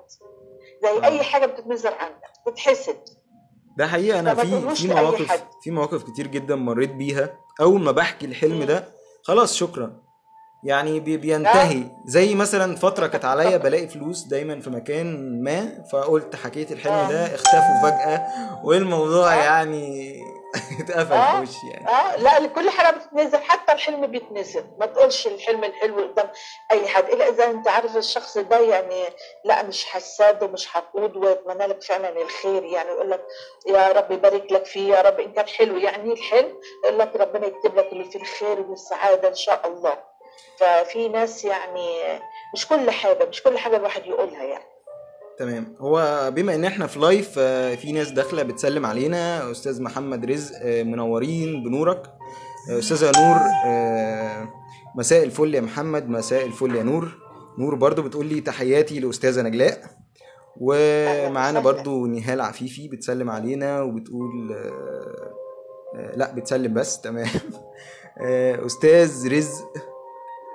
[0.83, 1.05] زي آه.
[1.05, 2.97] أي حاجة بتتنظر عندك بتتحسد
[3.77, 4.19] ده حقيقة.
[4.19, 5.43] أنا فما في في مواقف.
[5.61, 7.33] في مواقف كتير جدا مريت بيها.
[7.61, 8.83] أول ما بحكي الحلم ده
[9.23, 10.01] خلاص شكرا.
[10.63, 11.83] يعني بي- بينتهي.
[12.05, 17.35] زي مثلا فترة كانت عليا بلاقي فلوس دايما في مكان ما فقلت حكيت الحلم ده
[17.35, 18.27] اختفوا فجأة.
[18.63, 19.37] والموضوع آه.
[19.43, 20.15] يعني
[20.79, 21.35] اتقفل آه.
[21.35, 21.87] في وشي يعني.
[21.87, 24.65] آه لا كل حاجة بتتنزل حتى الحلم بيتنزل.
[24.79, 26.29] ما تقولش الحلم الحلو قدام
[26.71, 27.09] أي حد.
[27.09, 29.03] إلا إذا أنت عارف الشخص ده يعني
[29.45, 32.89] لا مش حساد ومش حقود ويتمنى لك فعلا الخير يعني.
[32.89, 33.25] يقول لك
[33.67, 35.19] يا رب يبارك لك فيه يا رب.
[35.19, 39.35] إن كان حلو يعني الحلم يقول لك ربنا يكتب لك اللي فيه الخير والسعاده إن
[39.35, 40.09] شاء الله.
[40.57, 42.19] ففي ناس يعني
[42.53, 44.65] مش كل حاجة مش كل حاجة الواحد يقولها يعني.
[45.39, 45.75] تمام.
[45.79, 50.55] هو بما إن إحنا في لايف آه، في ناس داخلة بتسلم علينا أستاذ محمد رزق
[50.61, 52.03] آه، منورين بنورك.
[52.71, 53.37] آه، أستاذة نور
[54.95, 57.09] مساء الفل يا محمد مساء الفل يا نور.
[57.59, 59.81] نور برضو بتقول لي تحياتي لأستاذة نجلاء.
[60.61, 61.59] ومعانا.
[61.59, 64.55] برضو نهال عفيفي بتسلم علينا وبتقول
[66.15, 67.27] لا بتسلم بس تمام.
[68.65, 69.88] أستاذ رزق.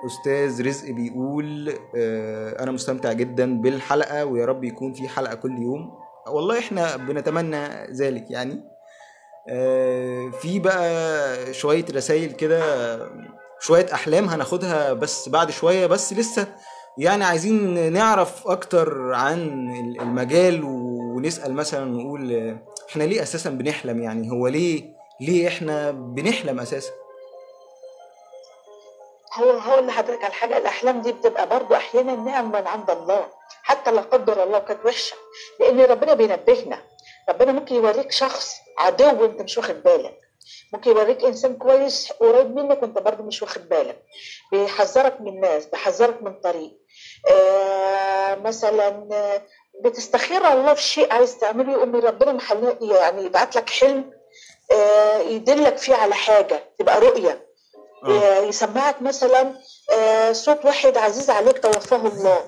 [0.05, 5.91] أستاذ رزق بيقول آه، أنا مستمتع جدا بالحلقة ويا رب يكون في حلقة كل يوم.
[6.27, 8.63] والله إحنا بنتمنى ذلك يعني.
[9.49, 12.61] آه، في بقى شوية رسائل كده
[13.59, 16.47] شوية أحلام هناخدها بس بعد شوية بس لسه
[16.97, 19.39] يعني عايزين نعرف أكتر عن
[20.01, 22.57] المجال ونسأل مثلا نقول
[22.89, 26.91] إحنا ليه أساسا بنحلم يعني؟ هو ليه ليه إحنا بنحلم أساسا؟
[29.35, 33.27] هو هقول لحضرتك على حاجة الأحلام دي بتبقى برضو أحيانا نعم من عند الله
[33.63, 35.15] حتى لا قدر الله كانت وحشه
[35.59, 36.83] لأن ربنا بينبهنا.
[37.29, 40.19] ربنا ممكن يوريك شخص عدو وأنت مش واخد بالك.
[40.73, 44.03] ممكن يوريك إنسان كويس قريب منك وأنت برضو مش واخد بالك.
[44.51, 46.71] بيحذرك من ناس بيحذرك من طريق.
[47.31, 49.09] آه مثلا
[49.83, 54.11] بتستخير الله في شيء عايز تعمله يقوم ربنا محل- يعني يبعت لك حلم
[54.71, 57.44] آه، يدلك فيه على حاجة تبقى رؤية.
[58.05, 58.39] آه.
[58.39, 59.53] يسمعك مثلا
[59.93, 62.43] آه، صوت واحد عزيز عليك توفاه الله.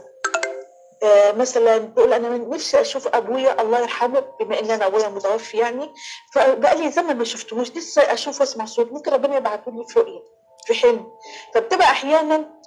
[1.03, 5.57] آه، مثلا تقول أنا من نفسي أشوف أبويا الله يرحمه بما ان أنا أبويا متوفي
[5.57, 5.93] يعني.
[6.33, 8.91] فبقى لي زمن ما شفتهوش لسه أشوف وأسمع صوت.
[8.91, 10.19] ممكن ربنا يبعته لي في رؤيه
[10.65, 11.11] في حلم.
[11.53, 12.57] فبتبقى أحيانا.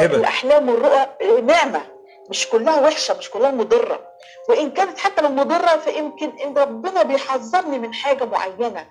[0.00, 1.82] الأحلام والرؤى آه، نعمة.
[2.30, 4.00] مش كلها وحشة مش كلها مضرة.
[4.48, 8.86] وإن كانت حتى لو مضرة فيمكن إن ربنا بيحذرني من حاجة معينة.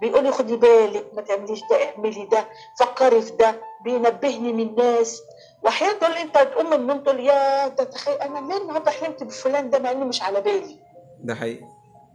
[0.00, 2.48] بيقول لي خدي بالك ما تعمليش ده اعملي ده
[2.80, 5.20] فكري في ده بينبهني من الناس.
[5.62, 9.70] واحيانا تقول أنت تقوم من النوم تقول يا ده تخيل أنا ليه النهارده حلمت بفلان
[9.70, 10.78] ده مع إنه مش على بالي؟
[11.24, 11.64] ده حقيقي.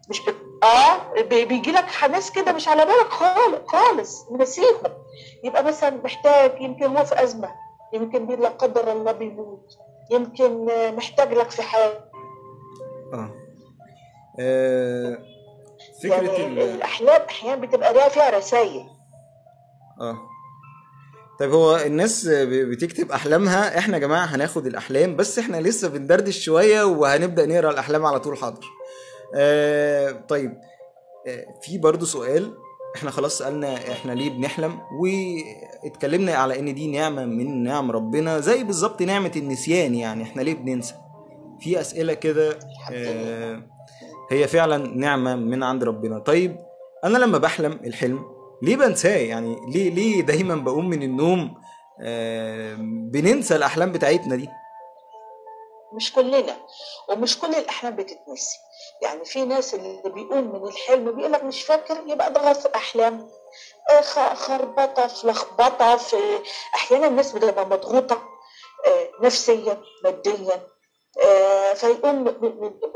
[0.09, 0.35] مش بت...
[0.63, 4.93] آه بي- بيجي لك حماس كده مش على بالك خالص خالص نسيهم
[5.43, 7.49] يبقى مثلا محتاج يمكن هو في أزمة
[7.93, 9.77] يمكن لا قدر الله بيموت.
[10.11, 12.09] يمكن آه، محتاج لك في حاجة
[13.13, 13.33] آه.
[14.39, 15.17] آه،
[16.03, 18.83] فكرة يعني ال الأحلام أحيانا بتبقى ليها فيها رسائل.
[20.01, 20.17] آه.
[21.39, 26.83] طيب هو الناس بتكتب أحلامها إحنا يا جماعة هناخد الأحلام بس إحنا لسه بندردش شوية
[26.83, 28.65] وهنبدأ نقرأ الأحلام على طول حاضر.
[29.35, 30.51] آه طيب
[31.27, 32.57] آه في برضو سؤال
[32.95, 38.63] إحنا خلاص سألنا إحنا ليه بنحلم واتكلمنا على إن دي نعمة من نعم ربنا زي
[38.63, 40.95] بالظبط نعمة النسيان يعني إحنا ليه بننسى؟
[41.59, 42.59] في أسئلة كده
[42.91, 43.63] آه
[44.31, 46.19] هي فعلا نعمة من عند ربنا.
[46.19, 46.57] طيب
[47.03, 48.25] أنا لما بحلم الحلم
[48.63, 51.55] ليه بنساه؟ يعني ليه ليه دايما بقوم من النوم
[52.03, 52.75] آه
[53.11, 54.49] بننسى الأحلام بتاعتنا دي؟
[55.95, 56.57] مش كلنا
[57.09, 58.57] ومش كل الأحلام بتتنسي.
[59.01, 63.29] يعني في ناس اللي بيقوم من الحلم بيقول لك مش فاكر يبقى ده غلط احلام
[63.89, 64.01] آه،
[64.33, 66.39] خربطة في لخبطة في
[66.75, 68.21] أحيانا الناس بتبقى مضغوطة
[68.87, 70.67] آه، نفسيا ماديا.
[71.25, 72.37] آه، فيقوم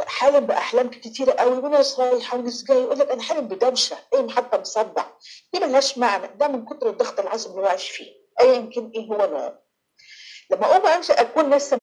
[0.08, 4.58] حالم بأحلام كتيرة قوي وناس رايحه وناس جاية يقول لك أنا حالم بدوشة إيه حتى
[4.58, 5.04] مصدع.
[5.54, 8.12] دي ملهاش معنى ده من كتر الضغط العصبي اللي هو عايش فيه
[8.42, 9.60] ايا كان إيه هو نوعه
[10.52, 11.78] لما أقوم امشي أكون لسه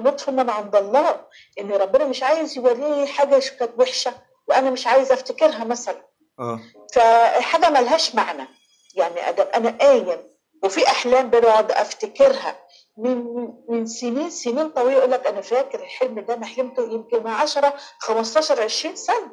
[0.00, 1.20] لطف من عند الله
[1.60, 4.12] إن ربنا مش عايز يوريني حاجة كانت وحشة
[4.48, 6.02] وأنا مش عايزه أفتكرها مثلا.
[6.38, 6.60] آه.
[6.94, 8.48] فحاجة ملهاش معنى.
[8.94, 9.20] يعني
[9.54, 10.30] أنا قايم.
[10.64, 12.56] وفي أحلام بقعد أفتكرها.
[12.98, 13.24] من
[13.68, 17.74] من سنين سنين طويلة يقول لك أنا فاكر الحلم ده أنا حلمته يمكن من 10
[17.98, 19.32] 15 20 سنة.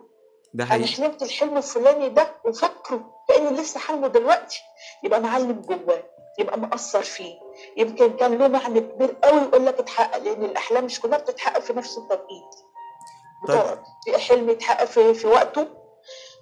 [0.53, 0.88] ده أنا حقيقي.
[0.88, 3.13] حلمت الحلم الفلاني ده وفاكره.
[3.30, 4.60] كاني لسه حلمه دلوقتي.
[5.03, 6.03] يبقى معلم جواه.
[6.39, 7.34] يبقى مأثر فيه.
[7.78, 11.73] يمكن كان له معنى كبير قوي يقول لك اتحقق لأن الأحلام مش كلها بتتحقق في
[11.73, 12.56] نفس التوقيت.
[13.47, 13.80] طيب.
[14.06, 15.67] في حلم يتحقق في, في وقته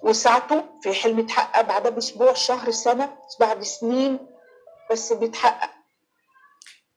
[0.02, 4.18] وساعته في حلم يتحقق بعدها بأسبوع شهر سنة بعد سنين
[4.90, 5.70] بس بيتحقق.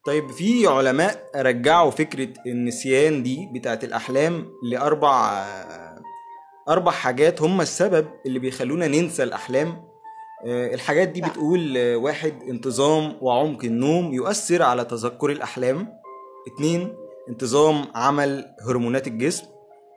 [0.06, 6.02] طيب في علماء رجعوا فكرة النسيان دي بتاعت الأحلام لأربع آه،
[6.68, 9.68] أربع حاجات هم السبب اللي بيخلونا ننسى الأحلام.
[9.68, 9.89] آه،
[10.46, 11.20] الحاجات دي.
[11.20, 15.88] بتقول آه، واحد انتظام وعمق النوم يؤثر على تذكر الأحلام.
[16.54, 16.96] اتنين
[17.28, 19.44] انتظام عمل هرمونات الجسم.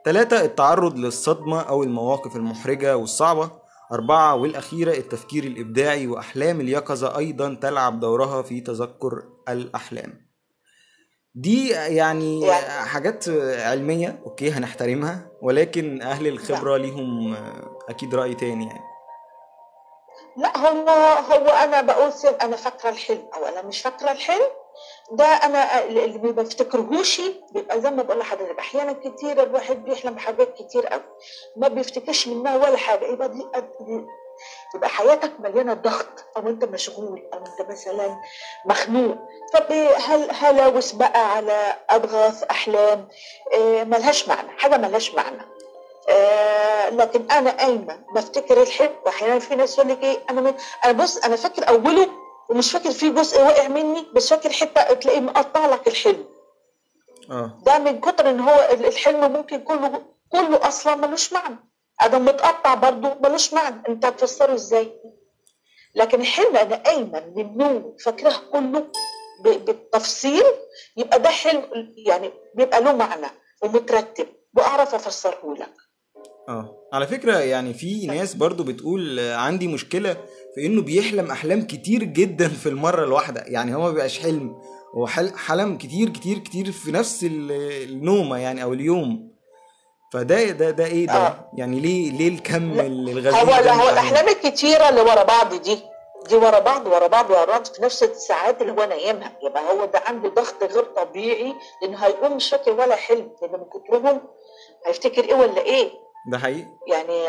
[0.04, 3.50] تلاتة التعرض للصدمة أو المواقف المحرجة والصعبة.
[3.92, 10.24] أربعة والأخيرة التفكير الإبداعي وأحلام اليقظة أيضا تلعب دورها في تذكر الأحلام.
[11.34, 13.28] دي يعني يعني- حاجات
[13.58, 17.34] علمية أوكي هنحترمها ولكن أهل الخبرة ليهم
[17.88, 18.93] أكيد رأي تاني يعني.
[20.36, 20.88] لا هو
[21.32, 24.46] هو أنا بقول أنا فاكره الحلم أو أنا مش فاكره الحلم.
[25.10, 27.20] ده أنا اللي ما بفتكرهوش
[27.52, 31.02] بيبقى زي ما بقول لحضرتك أحيانا كتير الواحد بيحلم بحاجات كتير قوي
[31.56, 33.04] ما بيفتكرش منها ولا حاجة.
[33.04, 33.44] يبقى دي
[34.74, 38.16] تبقى حياتك مليانة ضغط أو أنت مشغول أو أنت مثلا
[38.66, 39.16] مخنوق.
[39.52, 43.08] فهل هلاوس بقى على أضغاث أحلام؟
[43.54, 45.42] آه، ملهاش معنى حاجة ملهاش معنى.
[46.08, 48.04] آه لكن أنا قايمة.
[48.14, 52.08] بفتكر الحلم وأحيانا في ناس يقول لك إيه أنا من أنا بص أنا فاكر أوله
[52.48, 56.24] ومش فاكر فيه جزء واقع مني بس فاكر حتة تلاقيه مقطع لك الحلم.
[57.30, 57.58] آه.
[57.62, 61.56] ده من كتر إن هو ال- الحلم ممكن كله كله أصلا ملوش معنى.
[62.00, 63.82] آدم متقطع برضه ملوش معنى.
[63.88, 64.92] أنت هتفسره إزاي؟
[65.94, 68.86] لكن الحلم أنا قايمة من النوم فاكراه كله
[69.44, 70.44] بالتفصيل
[70.96, 73.26] يبقى ده حلم يعني بيبقى له معنى
[73.62, 74.26] ومترتب.
[74.56, 75.72] وأعرف أفسره لك.
[76.48, 76.76] آه.
[76.92, 80.16] على فكرة يعني في ناس برضو بتقول عندي مشكلة
[80.54, 83.44] في إنه بيحلم أحلام كتير جدا في المرة الواحدة.
[83.46, 84.56] يعني هو ما بيبقاش حلم
[84.96, 87.52] هو حل- حلم كتير كتير كتير في نفس ال-
[87.90, 89.34] النومة يعني أو اليوم.
[90.12, 91.50] فده ده ده إيه ده؟ آه.
[91.56, 93.52] يعني ليه ليه الكم الغزير هو
[93.82, 95.78] هو؟ الأحلام الكتيرة اللي ورا بعض دي
[96.28, 99.32] دي ورا بعض ورا بعض ورا بعض في نفس الساعات اللي هو نايمها.
[99.42, 103.64] يبقى هو ده عنده ضغط غير طبيعي لأن هيقوم مش فاكر ولا حلم لأن من
[103.64, 104.20] كترهم
[104.86, 105.90] هيفتكر إيه ولا إيه.
[106.26, 107.28] ده حقيقي؟ يعني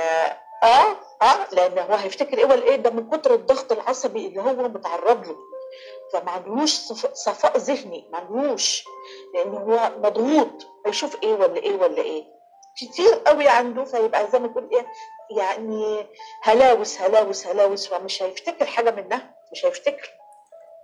[0.64, 4.54] آه آه لأن هو هيفتكر إيه؟ ولا إيه ده؟ من كتر الضغط العصبي اللي هو
[4.54, 5.36] متعرض له.
[6.14, 8.86] فما عندوش صف- صفاء ذهني ما عندوش
[9.34, 10.68] لأن هو مضغوط.
[10.86, 12.24] هيشوف إيه ولا إيه ولا إيه؟
[12.78, 14.86] كتير قوي عنده فيبقى زي ما تقول إيه؟
[15.38, 16.08] يعني
[16.44, 17.88] هلاوس هلاوس هلاوس.
[17.88, 20.10] فمش هيفتكر حاجة منها مش هيفتكر.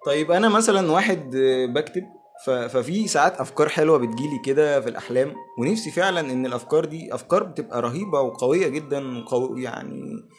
[0.05, 1.31] طيب أنا مثلا واحد
[1.73, 2.03] بكتب
[2.45, 7.81] ففي ساعات أفكار حلوة بتجيلي كده في الأحلام ونفسي فعلا إن الأفكار دي أفكار بتبقى
[7.81, 10.29] رهيبة وقوية جدا وقو يعني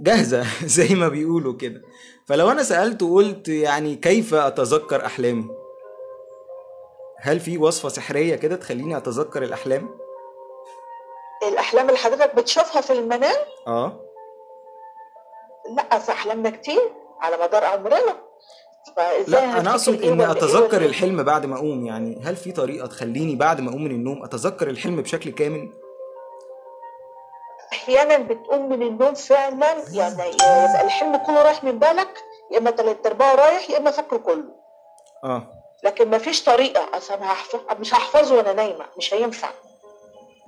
[0.00, 0.46] جاهزة
[0.78, 1.82] زي ما بيقولوا كده.
[2.28, 5.48] فلو أنا سألت وقلت يعني كيف أتذكر أحلامي؟
[7.18, 9.88] هل في وصفة سحرية كده تخليني أتذكر الأحلام؟
[11.48, 14.00] الأحلام اللي حضرتك بتشوفها في المنام؟ آه.
[15.76, 18.31] لا في احلامنا كتير على مدار عمرنا.
[19.26, 22.86] لا أنا أقصد ولا إيه أتذكر إيه؟ الحلم بعد ما أقوم يعني هل في طريقة
[22.86, 25.68] تخليني بعد ما أقوم من النوم أتذكر الحلم بشكل كامل
[27.72, 33.06] أحيانا بتقوم من النوم فعلا يعني يبقى الحلم كله رايح من بالك يا إما تلات
[33.06, 34.44] أرباعه رايح يا إما فاكره كله
[35.24, 35.46] آه
[35.84, 39.48] لكن ما فيش طريقة أصلا أنا هحفظ مش هحفظه وأنا نايمة مش هينفع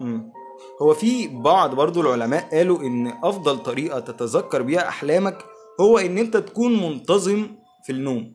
[0.01, 0.33] مم.
[0.83, 5.39] هو في بعض برضو العلماء قالوا إن أفضل طريقة تتذكر بيها أحلامك
[5.81, 7.49] هو إن أنت تكون منتظم
[7.85, 8.33] في النوم.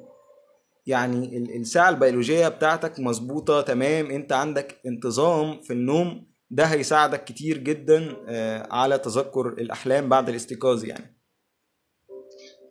[0.85, 4.12] يعني ال- الساعة البيولوجية بتاعتك مظبوطة تمام.
[4.12, 6.29] انت عندك انتظام في النوم.
[6.51, 11.19] ده هيساعدك كتير جدا آه، على تذكر الأحلام بعد الاستيقاظ يعني.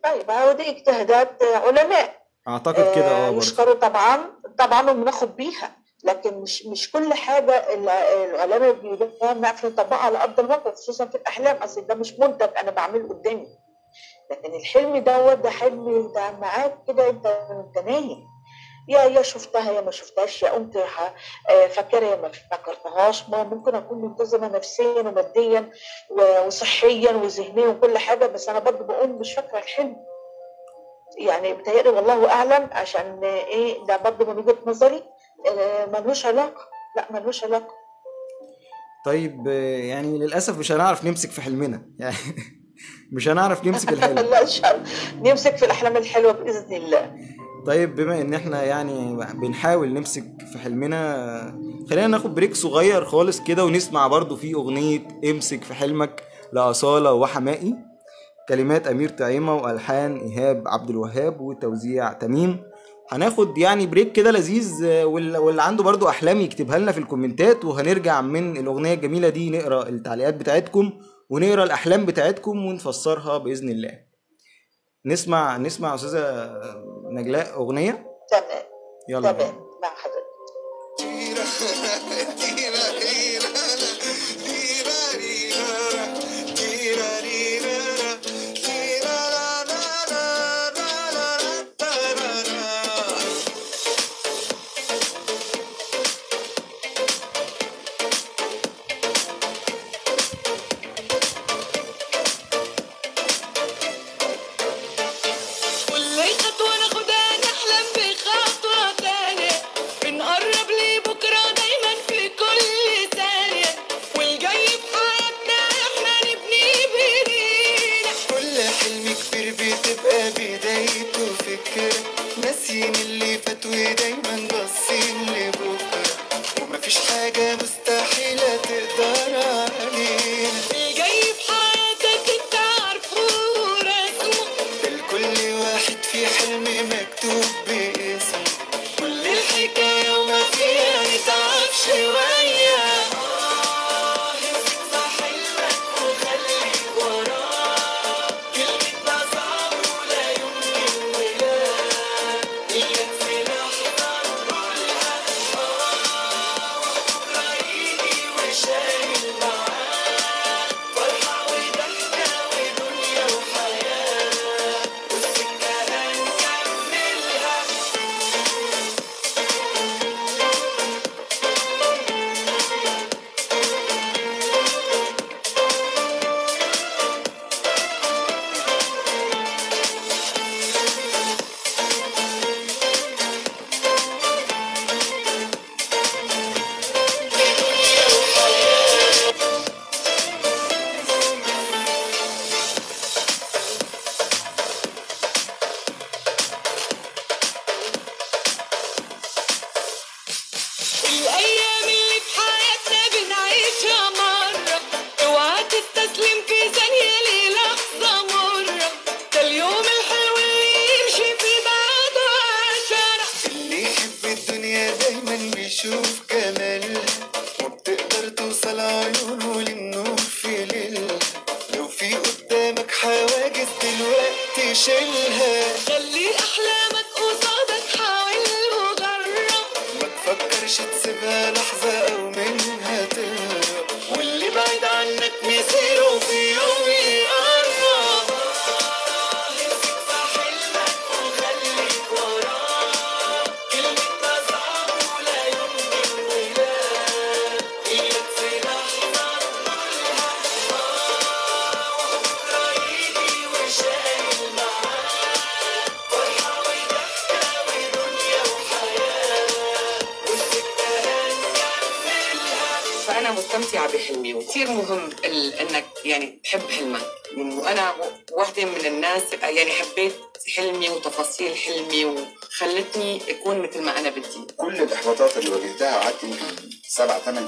[0.03, 2.19] طيب هو دي اجتهادات علماء.
[2.47, 4.19] أعتقد كده آه آه، يشكروا طبعا
[4.57, 5.75] طبعا وبناخد بيها.
[6.03, 11.15] لكن مش مش كل حاجة الع- العلماء بيقولوها بنعرف نطبقها على أرض الواقع خصوصا في
[11.15, 11.55] الأحلام.
[11.57, 13.47] أصل ده مش منتج أنا بعمله قدامي.
[14.31, 18.27] لكن الحلم دوت ده حلم ده معاك كده انت انت نايم.
[18.87, 23.29] يا يا شفتها يا ما شفتهاش يا قمت آه، فاكرها يا ما فكرتهاش.
[23.29, 25.71] ما ممكن أكون ملتزمة نفسيا وماديا
[26.47, 29.95] وصحيا وذهنيا وكل حاجة بس أنا برضه بقوم مش فاكرة الحلم.
[31.17, 35.03] يعني بتهيألي والله أعلم عشان إيه؟ ده برضه من وجهة نظري.
[35.47, 36.61] آه، ملوش علاقة.
[36.95, 37.73] لا ملوش علاقة.
[39.05, 41.85] طيب آه، يعني للأسف مش هنعرف نمسك في حلمنا.
[41.99, 42.15] يعني
[43.11, 45.31] مش هنعرف نمسك الحلم لا إن شاء الله.
[45.31, 47.11] نمسك في الأحلام الحلوة بإذن الله.
[47.65, 53.65] طيب بما إن إحنا يعني بنحاول نمسك في حلمنا خلينا ناخد بريك صغير خالص كده
[53.65, 57.75] ونسمع برضو في أغنية امسك في حلمك لأصالة وحمائي
[58.49, 62.57] كلمات أمير طعيمة وألحان إيهاب عبد الوهاب وتوزيع تميم.
[63.11, 68.21] هناخد يعني بريك كده لذيذ وال- واللي عنده برضو أحلام يكتبها لنا في الكومنتات وهنرجع
[68.21, 70.91] من الأغنية الجميلة دي نقرأ التعليقات بتاعتكم.
[71.29, 74.01] ونقرا الاحلام بتاعتكم ونفسرها باذن الله.
[75.05, 76.51] نسمع نسمع أستاذة
[77.11, 78.63] نجلاء أغنية؟ تمام.
[79.09, 79.53] يلا تمام.
[79.81, 80.25] مع حضرتك.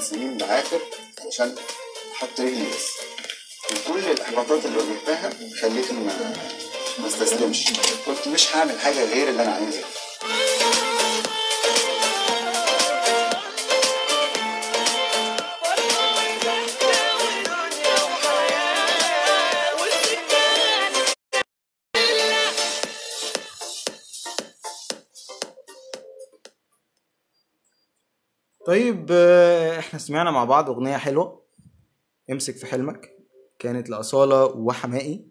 [0.02, 0.80] سنين معافر
[1.28, 1.54] عشان
[2.14, 2.88] أحط رجلي بس.
[3.88, 5.30] وكل الإحباطات اللي واجهتها
[5.62, 6.34] خلتني ما
[6.98, 7.64] ما استسلمش.
[8.06, 9.84] قلت مش هعمل حاجة غير اللي أنا عايزها.
[28.72, 29.10] طيب
[29.78, 31.42] إحنا سمعنا مع بعض أغنية حلوة
[32.30, 33.10] امسك في حلمك
[33.58, 35.26] كانت لأصالة وحمائي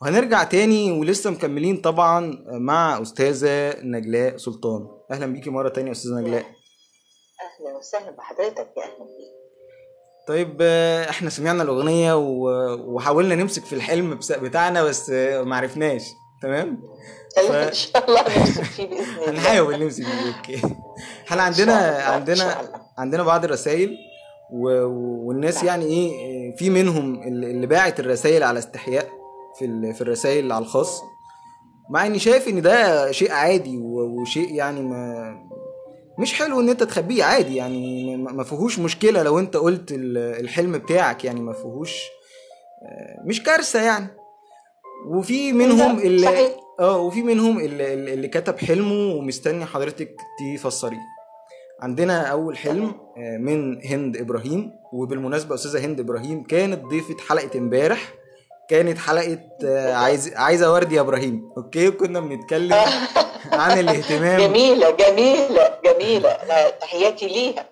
[0.00, 4.88] وهنرجع تاني ولسه مكملين طبعا مع أستاذة نجلاء سلطان.
[5.10, 6.40] أهلا بيكي مرة تانية يا أستاذة نجلاء.
[6.40, 9.36] أهلا وسهلا بحضرتك يا أهلا بيك
[10.28, 10.62] طيب
[11.10, 12.16] إحنا سمعنا الأغنية
[12.86, 16.02] وحاولنا نمسك في الحلم بتاعنا بس آه، معرفناش.
[16.42, 16.82] تمام؟
[17.38, 19.30] إن شاء الله نمسك فيه بإذن الله.
[19.30, 20.36] هنحاول نمسك فيه.
[20.38, 20.62] أوكي
[21.28, 22.85] إحنا عندنا عندنا.
[22.98, 23.96] عندنا بعض الرسائل
[24.52, 24.68] و...
[25.26, 25.62] والناس.
[25.64, 29.08] يعني إيه في منهم اللي باعت الرسائل على استحياء
[29.58, 29.94] في ال...
[29.94, 31.02] في الرسائل على الخاص
[31.90, 33.78] مع إني شايف إن ده شيء عادي.
[33.78, 35.34] وشيء يعني ما
[36.18, 40.72] مش حلو إن أنت تخبيه عادي يعني ما فيهوش مشكلة لو أنت قلت ال- الحلم
[40.78, 42.02] بتاعك يعني ما فيهوش
[42.82, 44.06] آه، مش كارثة يعني
[45.08, 46.26] وفي منهم اللي.
[46.80, 50.16] آه وفي منهم اللي, اللي كتب حلمه ومستني حضرتك
[50.56, 50.98] تفسريه
[51.82, 52.84] عندنا أول حلم
[53.18, 58.14] آه، من هند إبراهيم وبالمناسبة أستاذة هند إبراهيم كانت ضيفة حلقة امبارح.
[58.70, 61.50] كانت حلقة آه، عايز عايزة ورد يا إبراهيم.
[61.56, 62.76] أوكي؟ كنا بنتكلم
[63.52, 64.40] عن الاهتمام.
[64.40, 66.36] جميلة جميلة جميلة.
[66.80, 67.66] تحياتي ليها.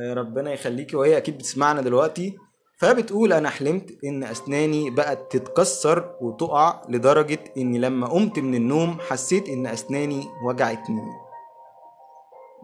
[0.00, 2.36] آه، ربنا يخليكي وهي أكيد بتسمعنا دلوقتي.
[2.80, 9.48] فبتقول أنا حلمت إن أسناني بقت تتكسر وتقع لدرجة إني لما قمت من النوم حسيت
[9.48, 11.02] إن أسناني وجعتني.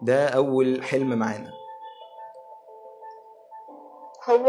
[0.03, 1.53] ده أول حلم معانا.
[4.30, 4.46] هو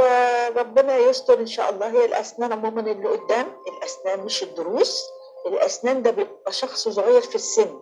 [0.58, 1.88] ربنا يستر إن شاء الله.
[1.92, 5.04] هي الأسنان عموما اللي قدام الأسنان مش الضروس
[5.48, 7.80] الأسنان ده بيبقى شخص صغير في السن.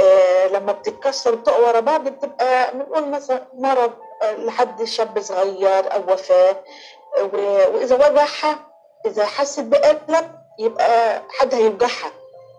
[0.00, 3.92] آه لما بتتكسر وتقع ورا بعض بتبقى بنقول مثلا مرض
[4.22, 6.64] آه لحد شاب صغير أو وفاة.
[7.18, 8.66] آه، و- وإذا وجعها
[9.06, 12.12] إذا حست بألم يبقى حد هيوجعها.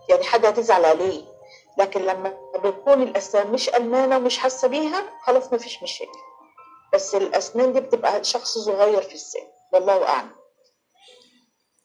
[0.10, 1.24] يعني حد هتزعل عليه.
[1.78, 6.20] لكن لما بتكون الأسنان مش ألمانة ومش حاسة بيها خلاص مفيش مشاكل.
[6.94, 9.40] بس الأسنان دي بتبقى شخص صغير في السن
[9.74, 10.32] والله أعلم.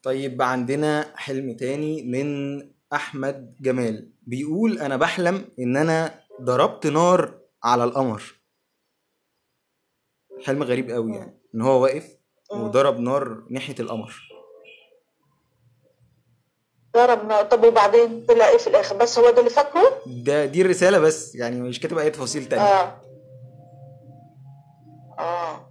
[0.02, 2.58] طيب عندنا حلم تاني من
[2.92, 4.12] أحمد جمال.
[4.22, 8.22] بيقول أنا بحلم إن أنا ضربت نار على القمر.
[10.44, 12.16] حلم غريب قوي يعني إن هو واقف
[12.52, 14.14] وضرب نار ناحية القمر.
[16.94, 20.62] ضرب نار طب وبعدين طلع إيه في الآخر؟ بس هو ده اللي فاكره؟ ده دي
[20.62, 22.64] الرسالة بس يعني مش كاتب أي تفاصيل تانية.
[22.64, 23.00] آه.
[25.18, 25.70] آه.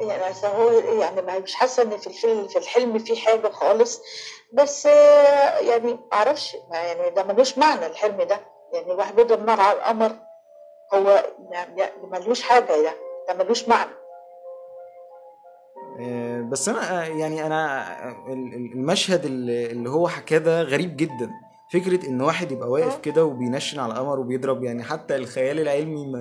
[0.00, 0.70] يعني هو
[1.00, 4.00] يعني مش حاسة إن في الفيلم في الحلم في حاجة خالص.
[4.52, 8.40] بس آه، يعني معرفش يعني ده ملوش معنى الحلم ده.
[8.72, 10.16] يعني الواحد بيضرب نار على القمر
[10.94, 12.94] هو يعني ملوش حاجة ده
[13.28, 13.90] ده ملوش معنى.
[16.50, 21.30] بس أنا آه، يعني أنا آه، ال- ال- المشهد اللي هو حكاه ده غريب جدا.
[21.72, 23.00] فكرة إن واحد يبقى واقف آه.
[23.00, 26.12] كده وبينشن على القمر وبيضرب يعني حتى الخيال العلمي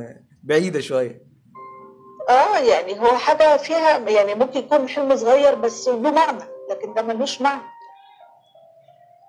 [0.44, 1.22] بعيدة شوية.
[2.30, 7.02] أه يعني هو حاجة فيها يعني ممكن يكون حلم صغير بس له معنى لكن ده
[7.02, 7.62] ملوش معنى.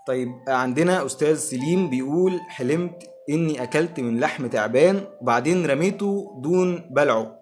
[0.06, 7.39] طيب عندنا أستاذ سليم بيقول حلمت إني أكلت من لحم تعبان وبعدين رميته دون بلعه.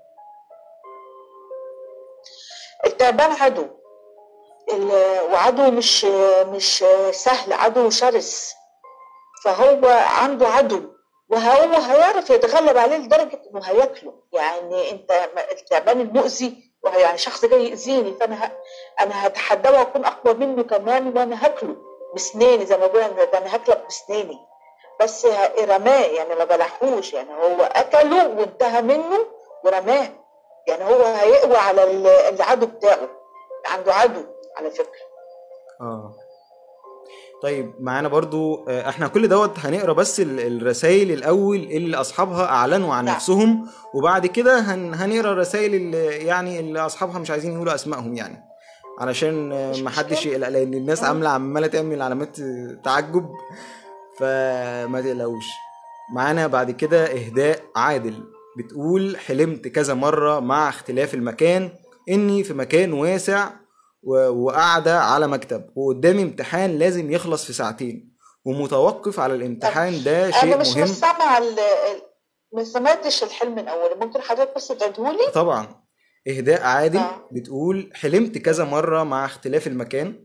[2.99, 3.67] التعبان عدو
[5.33, 6.05] وعدو مش
[6.45, 8.55] مش سهل عدو شرس.
[9.45, 9.89] فهو
[10.23, 10.83] عنده عدو
[11.29, 14.15] وهو هيعرف يتغلب عليه لدرجة إنه هياكله.
[14.33, 18.53] يعني أنت التعبان المؤذي يعني شخص جاي يأذيني فأنا ه...
[19.01, 21.77] أنا هتحداه وأكون أقوى منه كمان وأنا هاكله
[22.15, 24.39] بسناني زي ما بقول ده أنا هاكلك بسناني.
[25.01, 25.27] بس
[25.61, 27.13] رماه يعني ما بلعهوش.
[27.13, 29.27] يعني هو أكله وانتهى منه
[29.65, 30.09] ورماه.
[30.69, 33.09] يعني هو هيقوى على ال- العدو بتاعه
[33.67, 34.21] عنده عدو
[34.57, 35.09] على فكرة
[35.81, 36.15] آه
[37.43, 43.05] طيب معانا برضو آه، إحنا كل دوت هنقرأ بس الرسائل الأول اللي أصحابها أعلنوا عن
[43.05, 43.15] نعم.
[43.15, 48.45] نفسهم وبعد كده هن هنقرأ الرسائل اللي يعني اللي أصحابها مش عايزين يقولوا أسمائهم يعني
[49.01, 49.49] علشان
[49.85, 50.27] ما حدش.
[50.27, 51.03] يقلق لأن الناس.
[51.05, 52.37] عاملة عمالة تعمل علامات
[52.85, 53.29] تعجب
[54.19, 55.47] فما تقلقوش
[56.15, 58.25] معانا بعد كده إهداء عادل
[58.59, 61.71] بتقول حلمت كذا مرة مع اختلاف المكان
[62.09, 63.51] إني في مكان واسع
[64.03, 70.43] و- وقاعدة على مكتب وقدامي امتحان لازم يخلص في ساعتين ومتوقف على الامتحان ده شيء
[70.43, 70.87] أنا مش مهم
[71.39, 72.03] ال-
[72.55, 73.65] ما سمعتش الحلم من
[74.01, 75.69] ممكن حضرتك بس تعيدهولي طبعا
[76.29, 77.29] إهداء عادل آه.
[77.33, 80.25] بتقول حلمت كذا مرة مع اختلاف المكان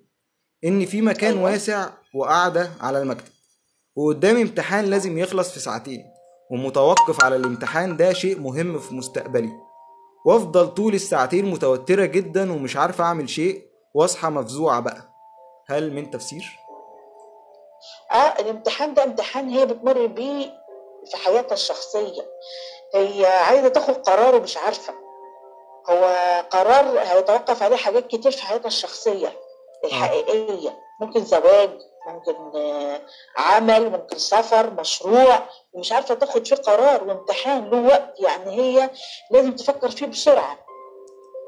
[0.65, 1.43] ان في مكان أيوة.
[1.43, 3.33] واسع وقاعدة على المكتب
[3.95, 6.03] وقدامي امتحان لازم يخلص في ساعتين
[6.51, 9.51] ومتوقف على الامتحان ده شيء مهم في مستقبلي.
[10.25, 13.63] وأفضل طول الساعتين متوترة جدا ومش عارفه أعمل شيء
[13.93, 15.13] واصحى مفزوعة بقى.
[15.69, 16.59] هل من تفسير؟
[18.11, 20.51] آه الامتحان ده امتحان هي بتمر بيه
[21.11, 22.21] في حياتها الشخصية.
[22.95, 24.93] هي عايزة تاخد قرار ومش عارفة.
[25.89, 26.15] هو
[26.51, 29.33] قرار هيتوقف عليه حاجات كتير في حياتها الشخصية.
[29.85, 30.79] الحقيقية.
[31.01, 31.69] ممكن زواج
[32.07, 33.01] ممكن آه،
[33.37, 35.39] عمل ممكن سفر مشروع
[35.73, 38.19] ومش عارفة تاخد فيه قرار وامتحان له وقت.
[38.19, 38.89] يعني هي
[39.31, 40.59] لازم تفكر فيه بسرعة.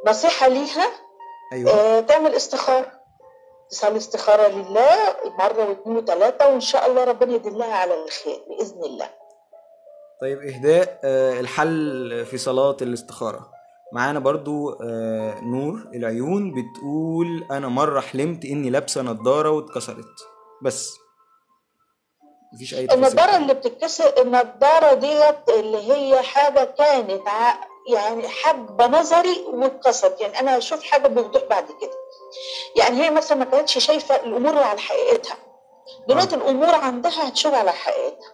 [0.07, 0.87] نصيحة ليها؟
[1.53, 1.71] أيوه.
[1.71, 2.91] آه، تعمل استخارة.
[3.69, 9.09] تصلي استخارة لله مرة واثنين وثلاثة وإن شاء الله ربنا يدلها على الخير بإذن الله.
[10.21, 13.54] طيب إهداء آه، الحل في صلاة الاستخارة.
[13.93, 15.89] معانا برضو آه، نور.
[15.95, 20.27] العيون بتقول أنا مرة حلمت إني لابسة نضارة واتكسرت.
[20.63, 20.93] بس.
[22.53, 23.05] مفيش أي تفاصيل.
[23.05, 30.21] النضارة اللي بتتكسر النضارة ديت اللي هي حاجة كانت ع- يعني حاجة نظري واتكسرت.
[30.21, 31.91] يعني أنا أشوف حاجة بوضوح بعد كده.
[32.77, 35.37] يعني هي مثلا ما كانتش شايفة الأمور على حقيقتها.
[36.07, 38.31] دلوقتي الأمور عندها هتشوف على حقيقتها.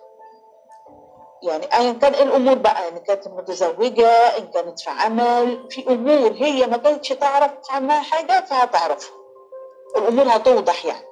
[1.43, 6.31] يعني ايا كان إيه الأمور بقى؟ إن كانت متزوجة إن كانت في عمل في أمور
[6.33, 9.11] هي ما كانتش تعرف عنها حاجة فهتعرفها.
[9.97, 11.05] الأمور هتوضح يعني.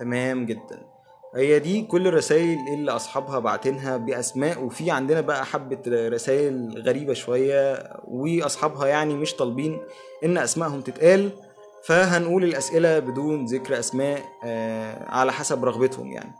[0.00, 0.92] تمام جدا.
[1.36, 7.90] هي دي كل الرسائل اللي أصحابها بعتينها بأسماء وفي عندنا بقى حبة رسائل غريبة شوية
[8.08, 9.82] وأصحابها يعني مش طالبين
[10.24, 11.30] إن أسمائهم تتقال
[11.84, 16.32] فهنقول الأسئلة بدون ذكر أسماء آه، على حسب رغبتهم يعني.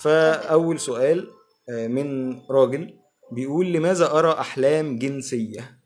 [0.00, 1.30] فأول سؤال
[1.68, 2.98] من راجل
[3.32, 5.78] بيقول لماذا أرى أحلام جنسية؟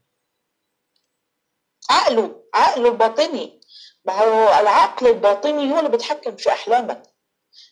[1.91, 3.61] عقله عقله الباطني.
[4.05, 7.03] ما هو العقل الباطني هو اللي بيتحكم في أحلامك.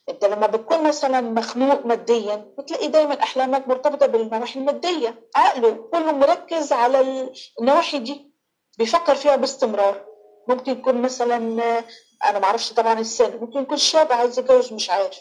[0.09, 5.29] أنت لما بتكون مثلا مخنوق ماديا بتلاقي دايما أحلامك مرتبطة بالنواحي المادية.
[5.37, 8.33] عقله كله مركز على ال- النواحي دي
[8.79, 10.07] بيفكر فيها باستمرار.
[10.49, 11.85] ممكن يكون مثلا آه،
[12.25, 15.19] أنا ما أعرفش طبعا السن ممكن يكون شاب عايز يتجوز مش عارف.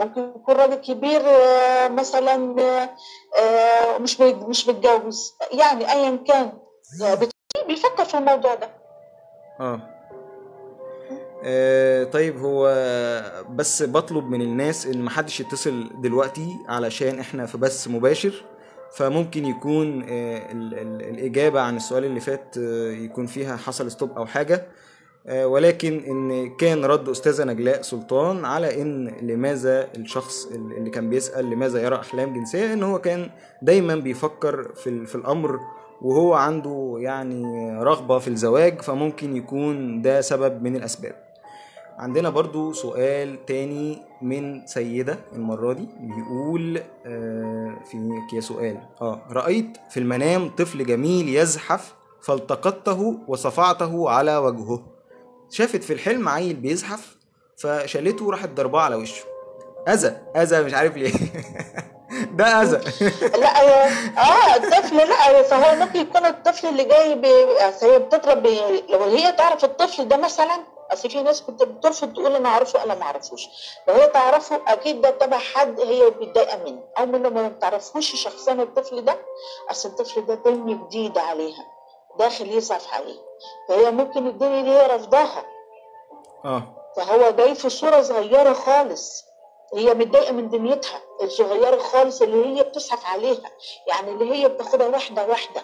[0.00, 2.90] ممكن يكون راجل كبير آه، مثلا آه،
[3.40, 5.34] آه، مش مش متجوز.
[5.52, 6.52] يعني ايا كان.
[7.20, 7.30] بت-
[7.66, 8.70] بيفكر في الموضوع ده.
[9.60, 9.80] آه.
[11.44, 12.64] آه طيب هو
[13.50, 18.44] بس بطلب من الناس إن محدش يتصل دلوقتي علشان إحنا في بث مباشر.
[18.96, 24.18] فممكن يكون آه ال ال الإجابة عن السؤال اللي فات آه يكون فيها حصل ستوب
[24.18, 24.54] أو حاجة.
[24.54, 24.66] آه
[25.28, 31.82] ولكن إن كان رد أستاذة نجلاء سلطان على إن لماذا الشخص اللي كان بيسأل لماذا
[31.82, 33.30] يرى أحلام جنسية إن هو كان
[33.62, 35.60] دايما بيفكر في, في الأمر
[36.02, 41.14] وهو عنده يعني رغبة في الزواج فممكن يكون ده سبب من الأسباب.
[41.98, 49.76] عندنا برضو سؤال تاني من سيدة المرة دي بيقول آه في يا سؤال آه رأيت
[49.90, 54.82] في المنام طفل جميل يزحف فالتقطته وصفعته على وجهه.
[55.50, 57.16] شافت في الحلم عيل بيزحف
[57.56, 59.24] فشالته وراحت ضرباه على وشه.
[59.88, 61.12] أذى أذى مش عارف ليه.
[62.38, 62.80] ده أذى.
[63.38, 67.08] لا هي آه الطفل لا فهو ممكن يكون الطفل اللي جاي
[67.82, 68.46] هي بتضرب.
[68.88, 72.94] لو هي تعرف الطفل ده مثلا أصل في ناس كنت بترفض تقول أنا أعرفه أنا
[72.94, 73.42] ما أعرفوش.
[73.88, 76.82] لو هي تعرفه أكيد ده تبع حد هي متضايقة منه.
[76.98, 79.16] أو من ما بتعرفوش شخصيا الطفل ده
[79.70, 81.79] أصل الطفل ده دم جديد عليها.
[82.18, 83.18] داخل يزعف عليه
[83.68, 85.46] فهي ممكن الدنيا دي هي رفضها
[86.44, 86.76] آه.
[86.96, 89.24] فهو جاي في صورة صغيرة خالص.
[89.74, 93.50] هي متضايقة من دنيتها الصغيرة خالص اللي هي بتزحف عليها.
[93.88, 95.62] يعني اللي هي بتاخدها واحدة واحدة.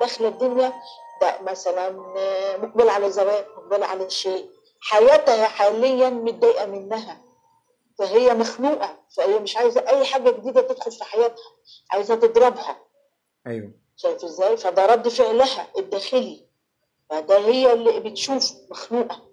[0.00, 0.72] داخلة الدنيا
[1.20, 4.50] ده مثلا آه، مقبل على زواج مقبل على شيء.
[4.80, 7.22] حياتها حاليا متضايقة منها.
[7.98, 8.96] فهي مخنوقة.
[9.16, 11.44] فهي مش عايزة أي حاجة جديدة تدخل في حياتها.
[11.90, 12.76] عايزة تضربها.
[13.46, 13.72] أيوه.
[13.98, 16.46] شايف إزاي؟ فده رد فعلها الداخلي.
[17.10, 19.28] فده هي اللي بتشوف مخنوقة.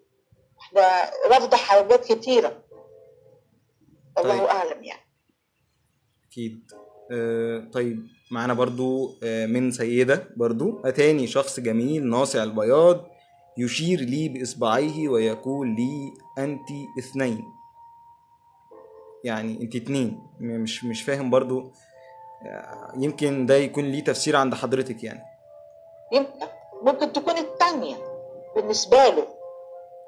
[0.62, 2.64] إحنا رافضة حاجات كتيرة.
[4.18, 4.48] الله طيب.
[4.48, 5.02] أعلم يعني.
[6.30, 6.72] أكيد.
[7.12, 8.08] آه طيب.
[8.32, 10.82] معانا برضو آه من سيدة برضو.
[10.86, 13.06] أتاني شخص جميل ناصع البياض
[13.58, 17.44] يشير لي بإصبعيه ويقول لي أنت اثنين.
[19.24, 20.20] يعني أنت اتنين.
[20.40, 21.72] م- مش مش فاهم برضو
[22.98, 25.24] يمكن ده يكون ليه تفسير عند حضرتك يعني.
[26.12, 26.48] يمكن.
[26.82, 27.96] ممكن تكون الثانية
[28.56, 29.28] بالنسبة له.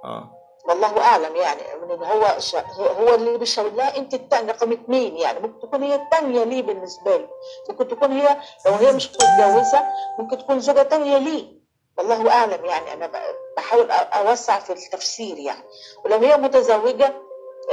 [0.03, 0.33] آه.
[0.67, 2.63] والله أعلم يعني من هو شا...
[2.79, 7.17] هو اللي بيشاور لها أنت الثانية رقم اثنين يعني؟ ممكن تكون هي الثانية ليه بالنسبة
[7.17, 7.29] له.
[7.69, 9.83] ممكن تكون هي لو هي مش متجوزة
[10.19, 11.57] ممكن تكون زوجة ثانية ليه.
[11.97, 13.11] والله أعلم يعني أنا
[13.57, 15.63] بحاول أوسع في التفسير يعني.
[16.05, 17.13] ولو هي متزوجة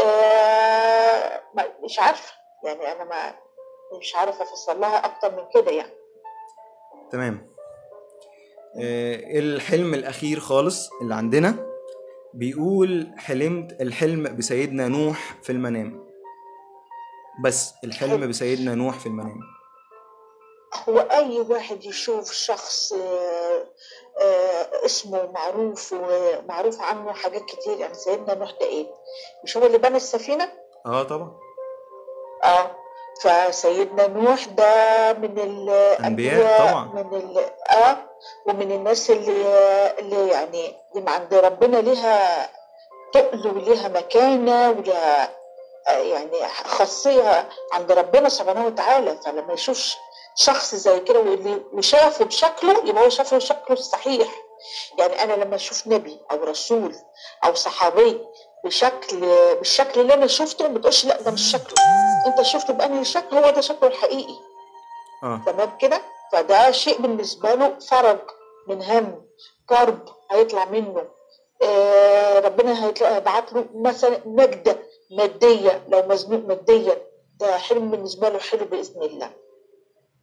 [0.00, 1.40] آه
[1.84, 2.32] مش عارفة
[2.64, 3.34] يعني أنا ما
[3.99, 5.92] مش عارفة أفسر لها أكتر من كده يعني.
[7.12, 7.55] تمام.
[8.80, 11.74] آه، الحلم الأخير خالص اللي عندنا
[12.34, 16.05] بيقول حلمت الحلم بسيدنا نوح في المنام.
[17.45, 19.40] بس الحلم بسيدنا نوح في المنام.
[20.88, 23.64] هو أي واحد يشوف شخص آه،
[24.22, 28.86] آه، اسمه معروف ومعروف عنه حاجات كتير يعني سيدنا نوح ده إيه؟
[29.45, 30.53] مش هو اللي بنى السفينة؟
[30.86, 31.36] آه طبعا.
[32.45, 32.76] آه.
[33.22, 36.84] فسيدنا نوح ده من الأنبياء طبعا.
[36.84, 37.38] من ال...
[37.70, 37.96] آه
[38.46, 39.44] ومن الناس اللي
[39.98, 42.48] اللي يعني اللي عند ربنا ليها
[43.12, 45.30] تقل وليها مكانة ولها
[45.88, 49.94] آه، يعني خاصية عند ربنا سبحانه وتعالى فلما يشوف
[50.36, 54.28] شخص زي كده واللي وشافه بشكله يبقى هو شافه شكله الصحيح
[54.98, 56.94] يعني أنا لما أشوف نبي أو رسول
[57.44, 58.20] أو صحابي
[58.64, 59.20] بشكل
[59.58, 61.74] بالشكل اللي أنا شفته ما بتقولش لأ ده مش شكله.
[62.26, 64.34] أنت شفته بأنهي شكل؟ هو ده شكله الحقيقي.
[65.22, 65.42] آه.
[65.46, 66.02] تمام كده؟
[66.32, 68.18] فده شيء بالنسبة له فرج
[68.68, 69.22] من هم
[69.66, 69.98] كرب
[70.32, 71.02] هيطلع منه.
[71.62, 74.76] آه ربنا هيبعت له مثلا نجده
[75.10, 76.98] مادية لو مزنوق ماديا.
[77.40, 79.30] ده حلم بالنسبة له حلو بإذن الله.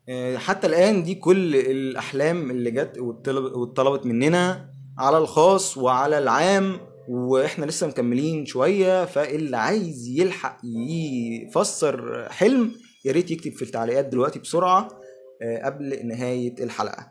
[0.10, 4.66] آه، حتى الآن دي كل الأحلام اللي جت واتطلبت مننا
[5.00, 12.72] على الخاص وعلى العام وإحنا لسه مكملين شوية فاللي عايز يلحق يفسر حلم
[13.06, 14.88] يا ريت يكتب في التعليقات دلوقتي بسرعة
[15.42, 17.08] آه، قبل نهاية الحلقة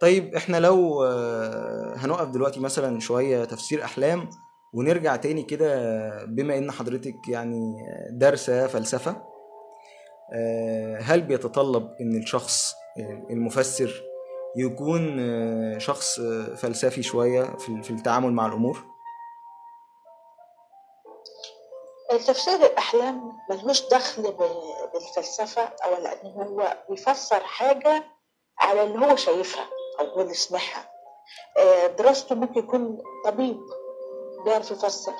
[0.00, 4.28] طيب إحنا لو آه، هنقف دلوقتي مثلا شوية تفسير أحلام
[4.74, 7.72] ونرجع تاني كده بما إن حضرتك يعني
[8.10, 9.22] دارسة فلسفة
[10.34, 14.02] آه، هل بيتطلب إن الشخص آه، المفسر
[14.56, 17.42] يكون آه، شخص آه، فلسفي شوية
[17.82, 18.91] في التعامل مع الأمور؟
[22.18, 24.22] تفسير الأحلام ملوش دخل
[24.94, 28.04] بالفلسفة أو لأن هو بيفسر حاجة
[28.58, 29.64] على اللي هو شايفها
[30.00, 30.88] أو هو اللي سمعها.
[31.58, 33.60] آه، دراسته ممكن يكون طبيب
[34.44, 35.12] بيعرف يفسر.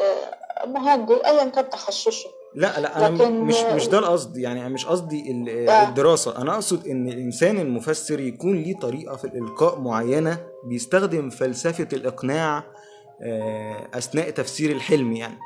[0.00, 2.28] آه، مهندس أيا كان تخصصه.
[2.54, 4.36] لا لا أنا لكن- مش مش ده القصد.
[4.36, 5.88] يعني مش قصدي ال- آه.
[5.88, 6.36] الدراسة.
[6.42, 12.62] أنا أقصد إن الإنسان المفسر يكون ليه طريقة في الإلقاء معينة بيستخدم فلسفة الإقناع
[13.22, 15.38] آه، أثناء تفسير الحلم يعني.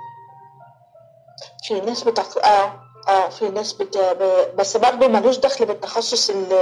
[1.73, 2.73] في ناس بتعرف آه
[3.09, 3.99] آه في ناس بت...
[3.99, 4.47] ب...
[4.57, 6.53] بس برضه ملوش دخل بالتخصص ال...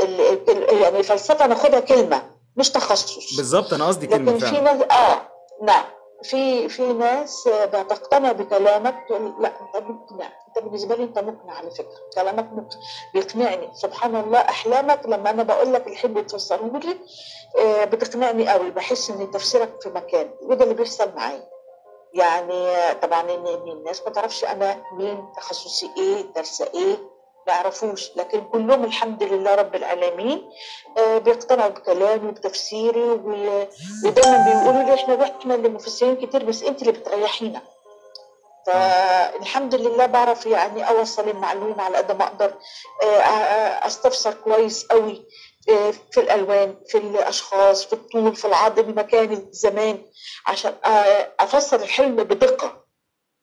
[0.00, 0.20] ال...
[0.50, 0.78] ال...
[0.82, 2.22] يعني الفلسفة ناخدها كلمة
[2.56, 3.36] مش تخصص.
[3.36, 4.72] بالظبط أنا قصدي كلمة لكن في فعلا.
[4.72, 5.28] ناس آه
[5.62, 5.84] نعم
[6.22, 10.26] في في ناس بتقتنع بكلامك تقول لا أنت مقنع.
[10.48, 11.98] أنت بالنسبة لي أنت مقنع على فكرة.
[12.14, 12.80] كلامك مقنع.
[13.14, 13.68] بيقنعني.
[13.74, 16.96] سبحان الله أحلامك لما أنا بقول لك الحلم تفسره لي
[17.58, 20.30] آه، بتقنعني قوي بحس إن تفسيرك في مكان.
[20.42, 21.51] وده اللي بيحصل معايا.
[22.14, 26.96] يعني طبعا الناس ما تعرفش أنا مين تخصصي إيه دارسه إيه
[27.46, 30.50] ما يعرفوش لكن كلهم الحمد لله رب العالمين
[30.98, 33.66] آه، بيقتنعوا بكلامي وبتفسيري و-
[34.04, 37.62] ودايما بيقولوا لي إحنا إحنا اللي مفسرين كتير بس أنت اللي بتريحينا.
[38.66, 42.54] فالحمد لله بعرف يعني أوصل المعلومة على قد ما أقدر
[43.02, 45.26] آه، آه، أستفسر كويس قوي.
[46.10, 49.98] في الألوان في الأشخاص في الطول في العرض المكان الزمان
[50.46, 52.82] عشان آه، أفسر الحلم بدقة.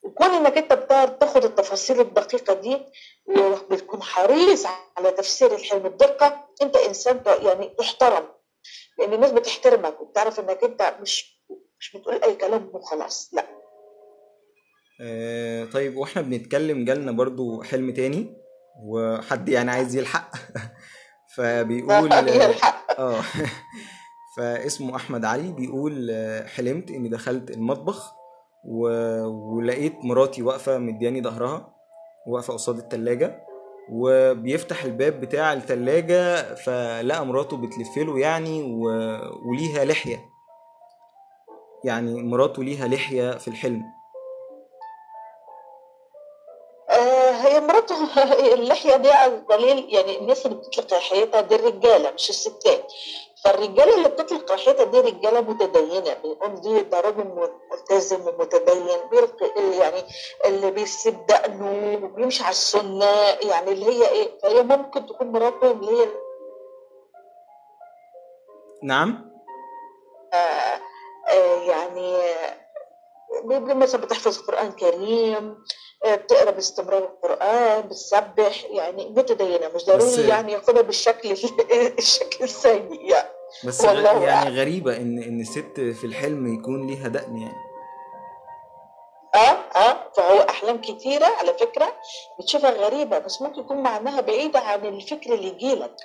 [0.02, 2.78] وكون إنك أنت بتعرف تاخد التفاصيل الدقيقة دي
[3.26, 4.66] وبتكون حريص
[4.96, 6.48] على تفسير الحلم بدقة.
[6.62, 8.28] أنت إنسان يعني تحترم
[8.98, 11.40] لأن الناس بتحترمك وبتعرف إنك أنت مش
[11.80, 13.46] مش بتقول أي كلام وخلاص لأ.
[15.02, 18.36] آه، طيب وإحنا بنتكلم جالنا برضو حلم تاني
[18.84, 20.30] وحد يعني عايز يلحق.
[21.34, 22.12] فبيقول.
[22.98, 23.20] آه.
[24.36, 28.14] فاسمه أحمد علي بيقول آه، حلمت إني دخلت المطبخ
[28.64, 28.88] و...
[29.26, 31.74] ولقيت مراتي واقفة مدياني ظهرها
[32.26, 33.44] واقفة قصاد التلاجة
[33.92, 38.84] وبيفتح الباب بتاع التلاجة فلقى مراته بتلفله يعني و...
[39.48, 40.30] وليها لحية.
[41.84, 43.99] يعني مراته ليها لحية في الحلم.
[47.46, 47.94] هي مراته
[48.54, 49.10] اللحية دي
[49.50, 52.92] دليل يعني الناس اللي بتطلق لحيتها دي الرجاله مش الستات.
[53.44, 60.02] فالرجالة اللي بتطلق لحيتها دي رجالة متدينة بنقول دي ده راجل ملتزم ومتدين بيلقي يعني
[60.44, 63.10] اللي بيسيب دقنه وبيمشي على السنة
[63.42, 66.08] يعني اللي هي إيه فهي ممكن تكون مراته اللي هي
[68.82, 69.30] نعم؟
[70.34, 70.80] آه
[71.28, 72.18] آه يعني
[73.44, 75.64] بيبقى مثلا بتحفظ قرآن كريم آه،
[76.06, 81.30] بتقرأ باستمرار القرآن بتسبح يعني متدينة مش ضروري يعني ياخدها بالشكل
[81.98, 83.28] الشكل السيء يعني
[83.64, 83.84] بس.
[83.84, 84.56] والله يعني أعلم.
[84.56, 87.70] غريبة إن إن الست في الحلم يكون ليها دقن يعني
[89.34, 91.92] آه آه فهو أحلام كتيرة على فكرة
[92.40, 95.96] بتشوفها غريبة بس ممكن يكون معناها بعيدة عن الفكر اللي يجيلك.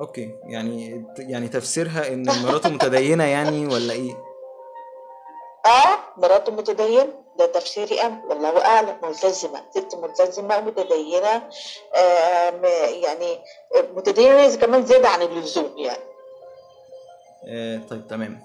[0.00, 4.27] أوكي يعني يعني تفسيرها إن مراته متدينة يعني ولا إيه
[6.18, 7.06] مراته متدين
[7.38, 9.94] ده تفسيري أنا والله أعلم ملتزمة ست
[10.60, 11.48] متدينه
[11.94, 12.64] آه م-
[13.04, 13.38] يعني
[13.96, 16.02] متدينة كمان زيادة عن اللزوم يعني.
[17.48, 18.40] آه طيب تمام.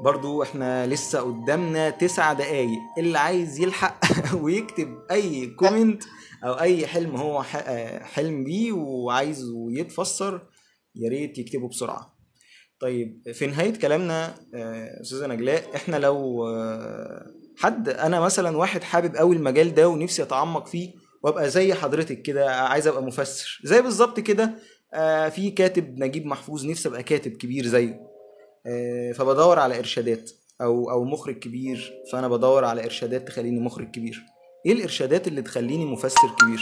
[0.00, 2.78] برضو إحنا لسه قدامنا تسع دقايق.
[2.98, 3.96] اللي عايز يلحق
[4.42, 6.02] ويكتب أي comment
[6.44, 10.40] أو أي حلم هو آه، حلم بيه وعايزه يتفسر
[10.94, 12.11] يا ريت يكتبه بسرعة.
[12.82, 17.26] طيب في نهاية كلامنا آه، أستاذة نجلاء إحنا لو آه،
[17.56, 20.90] حد أنا مثلا واحد حابب قوي المجال ده ونفسي أتعمق فيه
[21.22, 23.60] وأبقى زي حضرتك كده عايز أبقى مفسر.
[23.64, 24.54] زي بالظبط كده
[24.94, 28.00] آه، في كاتب نجيب محفوظ نفسي أبقى كاتب كبير زيه.
[29.14, 30.30] فبدور على إرشادات.
[30.60, 34.22] أو أو مخرج كبير فأنا بدور على إرشادات تخليني مخرج كبير.
[34.66, 36.60] إيه الإرشادات اللي تخليني مفسر كبير؟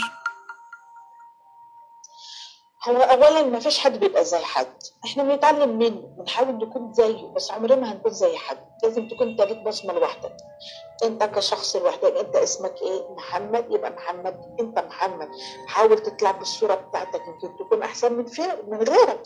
[2.89, 4.67] هو اولا ما فيش حد بيبقى زي حد.
[5.05, 8.57] إحنا بنتعلم منه بنحاول نكون زيه بس عمرنا ما هنكون زي حد.
[8.83, 10.37] لازم تكون أنت ليك بصمة لوحدك.
[11.03, 13.65] أنت كشخص لوحدك أنت اسمك إيه؟ محمد.
[13.71, 15.29] يبقى محمد أنت محمد.
[15.67, 18.25] حاول تطلع بالصورة بتاعتك يمكن تكون أحسن من
[18.67, 19.23] من غيرك.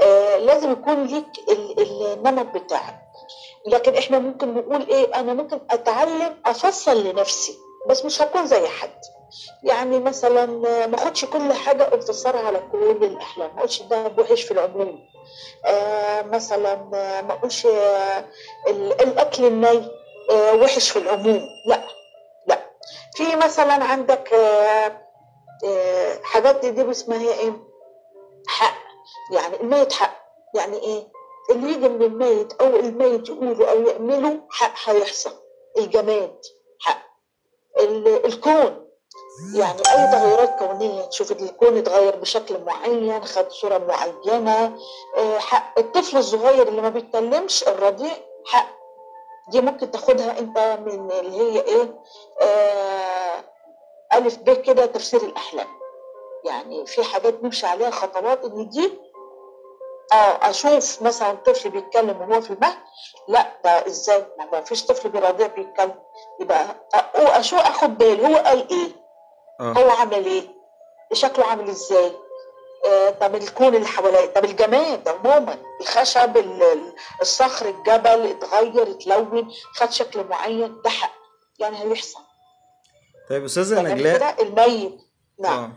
[0.00, 3.02] آه لازم يكون ليك ال- النمط بتاعك.
[3.66, 7.58] لكن إحنا ممكن نقول إيه؟ أنا ممكن أتعلم أفصل لنفسي.
[7.88, 9.00] بس مش هكون زي حد.
[9.62, 10.46] يعني مثلا
[10.86, 14.98] ما أخدش كل حاجة اقتصرها على كل الأحلام ما أقولش ده وحش في العموم.
[15.64, 16.74] آه مثلا
[17.22, 18.24] ما أقولش آه
[18.68, 19.88] ال- الأكل الني
[20.30, 21.42] آه وحش في العموم.
[21.66, 21.82] لا
[22.46, 22.70] لا.
[23.16, 25.00] في مثلا عندك آه
[25.66, 27.52] آه حاجات دي اسمها إيه؟
[28.48, 28.74] حق.
[29.32, 30.22] يعني الميت حق.
[30.54, 31.08] يعني إيه؟
[31.50, 35.32] اللي يجي من الميت أو الميت يقوله أو يعمله حق هيحصل.
[35.78, 36.40] الجماد
[36.80, 37.11] حق.
[38.24, 38.82] الكون.
[39.54, 44.76] يعني أي تغيرات كونية تشوف الكون اتغير بشكل معين خد صورة معينة.
[45.16, 48.12] آه، حق الطفل الصغير اللي ما بيتكلمش الرضيع
[48.46, 48.68] حق.
[49.50, 52.00] دي ممكن تاخدها أنت من اللي هي إيه؟
[52.40, 53.44] آه
[54.14, 55.68] ألف ب كده تفسير الأحلام.
[56.44, 58.92] يعني في حاجات نمشي عليها خطوات إن دي
[60.12, 62.76] أشوف مثلا طفل بيتكلم وهو في المهد
[63.28, 65.94] لا ده إزاي؟ ما فيش طفل برضيع بيتكلم.
[66.40, 66.76] يبقى
[67.14, 68.88] أشوف أخد بالي هو قال إيه؟
[69.60, 69.72] آه.
[69.72, 70.48] هو عمل إيه؟
[71.12, 72.12] شكله عامل إزاي؟
[72.86, 79.50] آه طب الكون اللي حواليه طب الجماد عموما الخشب ال- ال- الصخر الجبل اتغير اتلون
[79.74, 81.12] خد شكل معين ده حق.
[81.58, 82.20] يعني هيحصل.
[83.30, 84.42] طيب أستاذة تمام نجلاء.
[84.42, 84.98] الميت.
[85.40, 85.62] نعم.
[85.62, 85.72] آه.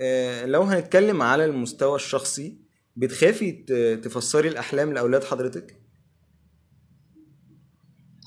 [0.00, 2.58] آه، لو هنتكلم على المستوى الشخصي
[2.98, 3.52] بتخافي
[4.04, 5.76] تفسري الأحلام لأولاد حضرتك؟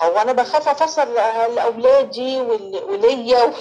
[0.02, 1.06] هو أنا بخاف أفسر
[1.56, 2.42] لاولادي
[2.90, 3.54] وليا.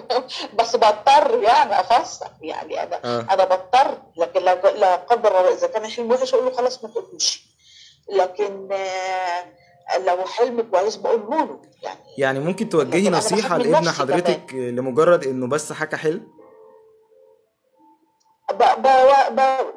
[0.58, 3.20] بس بضطر يعني أفسر يعني أنا آه.
[3.20, 7.42] أنا بضطر لكن لا لا قدر إذا كان حلم وحش أقول له خلاص ما تقولوش
[8.12, 13.20] لكن آه، لو حلم كويس بقوله له يعني يعني ممكن توجهي من
[13.58, 16.37] لابن حضرتك لمجرد إنه بس حكى حلم؟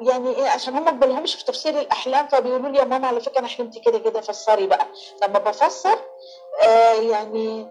[0.00, 3.38] يعني إيه عشان هم ما بيلهمش في تفسير الأحلام فبيقولوا لي يا ماما على فكرة
[3.38, 4.86] أنا حلمت كده كده فسري بقى.
[5.22, 5.98] لما بفسر
[6.62, 7.68] آه يعني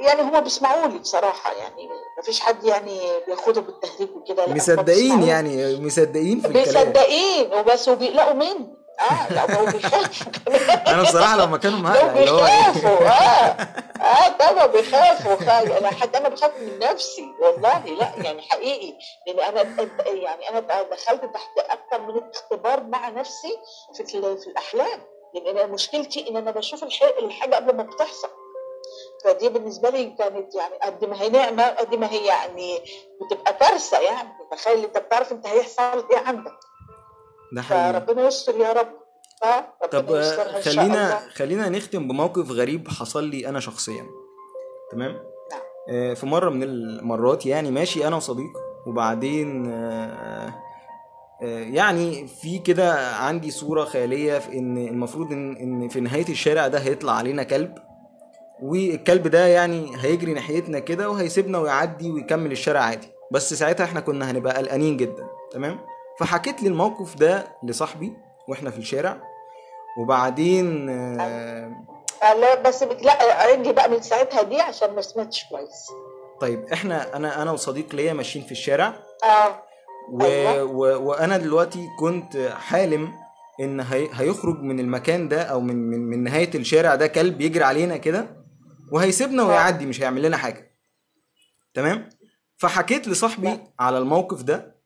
[0.00, 5.22] يعني هم بيسمعوا لي بصراحة يعني ما فيش حد يعني بياخده بالتهريج وكده مصدقين.
[5.22, 6.88] يعني مصدقين في الكلام.
[6.88, 8.78] مصدقين وبس وبيقلقوا مني.
[9.00, 10.32] آه لا هو بيخافوا
[10.92, 13.56] أنا بصراحة لو مكانهم لو هقلق اللي هو إيه؟ بيخافوا آه
[14.02, 18.94] آه طبعا بيخاف وخاف أنا حتى أنا بخاف من نفسي والله لا يعني حقيقي.
[19.26, 23.58] لأن أنا يعني أنا دخلت تحت أكثر من اختبار مع نفسي
[23.96, 24.04] في
[24.36, 25.00] في الأحلام.
[25.34, 28.28] لأن أنا مشكلتي إن أنا بشوف الح- الحاجة قبل ما بتحصل.
[29.24, 32.80] فدي بالنسبة لي كانت يعني قد ما هي نعمة قد ما هي يعني
[33.20, 34.28] بتبقى كارثة يعني.
[34.52, 36.52] تخيل أنت بتعرف أنت هيحصل إيه عندك.
[37.52, 37.92] ده حقيقي.
[38.06, 38.88] فربنا يستر يا رب.
[39.90, 44.06] طب آه، شاء خلينا خلينا نختم بموقف غريب حصل لي أنا شخصيا.
[44.90, 45.60] تمام؟ نعم.
[45.90, 48.50] آه، في مرة من المرات يعني ماشي أنا وصديق
[48.86, 50.54] وبعدين آه،
[51.48, 56.78] يعني في كده عندي صورة خيالية في إن المفروض إن إن في نهاية الشارع ده
[56.78, 57.74] هيطلع علينا كلب
[58.62, 63.08] والكلب ده يعني هيجري ناحيتنا كده وهيسيبنا ويعدي ويكمل الشارع عادي.
[63.32, 65.28] بس ساعتها إحنا كنا هنبقى قلقانين جدا.
[65.52, 65.78] تمام؟
[66.18, 68.16] فحكيت لي الموقف ده لصاحبي
[68.48, 69.20] وإحنا في الشارع
[69.98, 71.72] وبعدين آه،
[72.22, 75.86] آه، لا بس لا عيد لي بقى من ساعتها دي عشان ما سمعتش كويس.
[76.40, 78.86] طيب إحنا أنا أنا وصديق ليا ماشيين في الشارع.
[79.24, 79.62] آه.
[80.12, 80.22] و...
[80.22, 80.64] أيوة.
[80.64, 81.08] و...
[81.08, 83.12] وأنا دلوقتي كنت حالم
[83.60, 84.08] ان هي...
[84.12, 88.26] هيخرج من المكان ده أو من من, من نهاية الشارع ده كلب يجري علينا كده
[88.92, 90.76] وهيسيبنا ويعدي مش هيعمل لنا حاجة.
[91.74, 92.08] تمام؟
[92.56, 94.77] فحكيت لصاحبي على الموقف ده آه،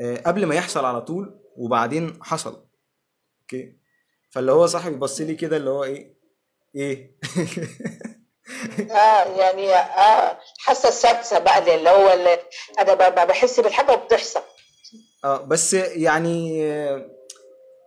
[0.00, 2.66] قبل ما يحصل على طول وبعدين حصل.
[3.40, 3.76] okay؟
[4.30, 6.18] فاللي هو صاحبي بص لي كده اللي هو إيه؟
[6.76, 7.16] إيه؟
[8.90, 12.38] آه يعني آه حاسة السادسه بقى اللي هو اللي
[12.78, 14.40] أنا بحس بالحاجة وبتحصل.
[15.24, 17.10] آه بس يعني آه،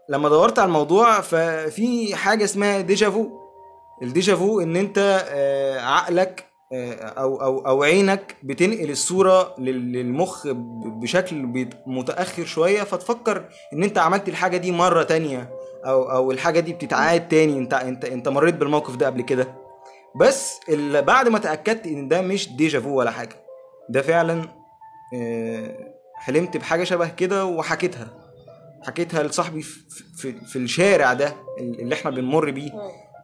[0.09, 3.41] لما دورت على الموضوع ففي حاجة اسمها déjà vu
[4.01, 9.91] ال déjà vu إن أنت آه، عقلك آه، أو أو أو عينك بتنقل الصورة لل-
[9.93, 10.47] للمخ
[11.01, 15.49] بشكل متأخر شوية فتفكر إن أنت عملت الحاجة دي مرة تانية
[15.85, 19.55] أو أو الحاجة دي بتتعاد تاني انت انت أنت مريت بالموقف ده قبل كده.
[20.15, 20.59] بس
[21.01, 23.35] بعد ما تأكدت إن ده مش ديجافو ولا حاجة
[23.89, 24.41] ده فعلا
[25.15, 28.07] آه، حلمت بحاجة شبه كده وحكيتها.
[28.87, 29.79] حكيتها لصاحبي في,
[30.17, 32.71] في, في الشارع ده اللي إحنا بنمر بيه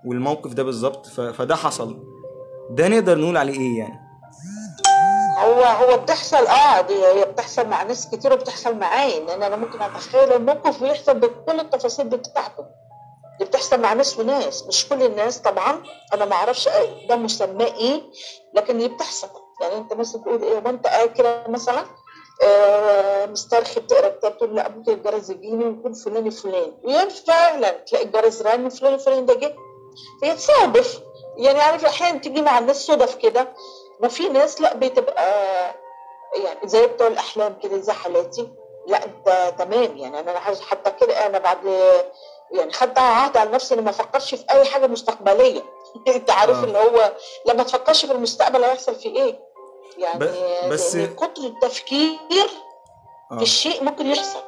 [0.05, 2.03] والموقف ده بالظبط فده حصل.
[2.69, 3.99] ده نقدر نقول عليه إيه يعني؟
[5.39, 9.81] هو هو بتحصل آه دي هي بتحصل مع ناس كتير وبتحصل معايا ان أنا ممكن
[9.81, 12.65] أتخيل الموقف ويحصل بكل التفاصيل بتاعته.
[13.39, 16.69] دي بتحصل مع ناس وناس مش كل الناس طبعا أنا ما أعرفش
[17.09, 18.01] ده مسماه إيه
[18.53, 19.27] لكن هي بتحصل.
[19.61, 20.87] يعني أنت مثلا تقول إيه وانت
[21.17, 21.85] كده مثلا
[22.43, 28.05] آه مسترخي بتقرا كتاب تقول لا ممكن الجرس يجيني ويكون فلان فلان ويمشي فعلا تلاقي
[28.05, 29.55] الجرس رن فلان فلان ده جه.
[30.23, 30.99] هي تصادف
[31.37, 33.47] يعني عارف أحيانا تيجي مع الناس صدف كده
[34.03, 35.25] وفي ناس لأ بتبقى
[36.35, 38.49] يعني زي بتوع الأحلام كده زي حالاتي
[38.87, 39.97] لأ أنت تمام.
[39.97, 41.65] يعني أنا حتى كده أنا بعد
[42.51, 45.61] يعني خدت عهد على نفسي إني ما أفكرش في أي حاجة مستقبلية.
[46.15, 46.63] أنت عارف آه.
[46.63, 47.11] اللي هو
[47.45, 49.39] لما تفكرش في المستقبل هيحصل فيه إيه؟
[49.97, 50.19] يعني
[50.69, 52.49] بس- لأن كتر التفكير
[53.31, 53.37] آه.
[53.37, 54.39] في الشيء ممكن يحصل.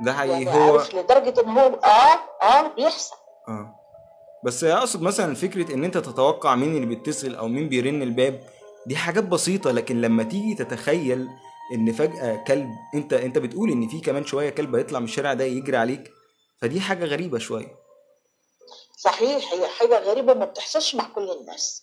[0.00, 0.42] ده حقيقي.
[0.42, 3.16] يعني هو عارف لدرجة إن هو آه آه بيحصل.
[3.48, 3.74] آه.
[4.44, 8.40] بس أقصد مثلا فكرة إن أنت تتوقع مين اللي بيتصل أو مين بيرن الباب
[8.86, 9.70] دي حاجات بسيطة.
[9.70, 11.28] لكن لما تيجي تتخيل
[11.74, 15.44] إن فجأة كلب أنت أنت بتقول إن في كمان شوية كلب هيطلع من الشارع ده
[15.44, 16.10] يجري عليك
[16.60, 17.81] فدي حاجة غريبة شوية.
[19.04, 21.82] صحيح هي حاجة غريبة ما بتحصلش مع كل الناس.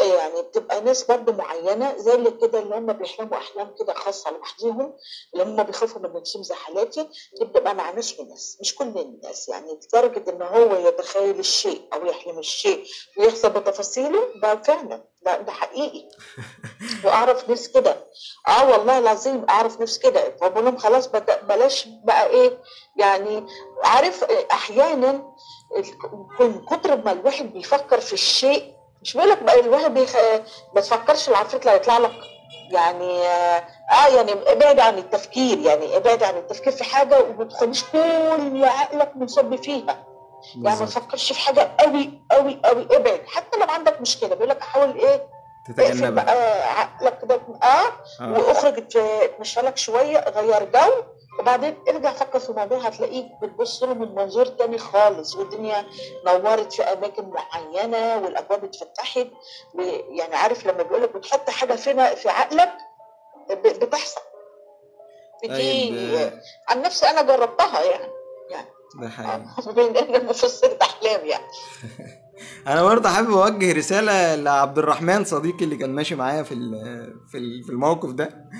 [0.00, 4.96] يعني بتبقى ناس برضو معينة زي اللي كده اللي هم بيحلموا أحلام كده خاصة لوحديهم
[5.34, 7.02] اللي هم بيخافوا من نفسهم زي حالاتي
[7.38, 9.48] دي بتبقى مع ناس وناس مش كل الناس.
[9.48, 12.84] يعني لدرجة إن هو يتخيل الشيء أو يحلم الشيء
[13.18, 16.08] ويحصل بتفاصيله ده فعلا ده, ده حقيقي.
[17.04, 18.06] وأعرف ناس كده.
[18.48, 20.36] آه والله العظيم أعرف ناس كده.
[20.40, 21.06] فبقول لهم خلاص
[21.48, 22.58] بلاش بقى إيه
[22.96, 23.46] يعني
[23.84, 25.32] عارف أحيانا
[26.40, 30.16] من كتر ما الواحد بيفكر في الشيء مش بقول لك بقى الواحد بيخ...
[30.74, 32.12] ما تفكرش العفريت اللي هيطلع لك
[32.70, 37.84] يعني آه آه، يعني ابعد عن التفكير يعني ابعد عن التفكير في حاجة وما تخليش
[37.84, 40.04] كل عقلك منصب فيها
[40.62, 40.86] يعني ما.
[40.86, 45.26] تفكرش في حاجة قوي قوي قوي ابعد حتى لو عندك مشكلة بيقول لك حاول إيه
[45.68, 47.66] تتجنبها عقلك كده آه
[48.20, 48.32] آه.
[48.32, 50.92] واخرج ات- اتمشى لك شوية غير جو
[51.40, 55.86] وبعدين ارجع فكر في الموضوع هتلاقيك بتبص له من منظور تاني خالص والدنيا
[56.26, 59.26] نورت في أماكن معينة والأبواب اتفتحت.
[59.74, 62.72] ويعني عارف لما بيقول لك بتحط حاجة فينا في عقلك
[63.50, 64.20] بتحصل.
[65.42, 66.32] طيب دي آه،
[66.68, 68.12] عن نفسي أنا جربتها يعني.
[68.50, 68.68] يعني
[69.00, 69.74] ده حقيقي.
[69.74, 71.44] بين ان مفسرة أحلام يعني.
[72.66, 76.54] أنا برضه حابب أوجه رسالة لعبد الرحمن صديقي اللي كان ماشي معايا في
[77.30, 78.50] في الموقف ده.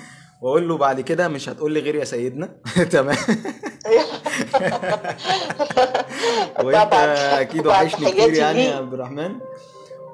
[0.41, 2.49] واقول له بعد كده مش هتقول لي غير يا سيدنا.
[2.91, 3.17] تمام.
[6.63, 6.93] وانت.
[7.33, 8.65] أكيد وحشني كتير يعني.
[8.65, 9.35] يا عبد الرحمن.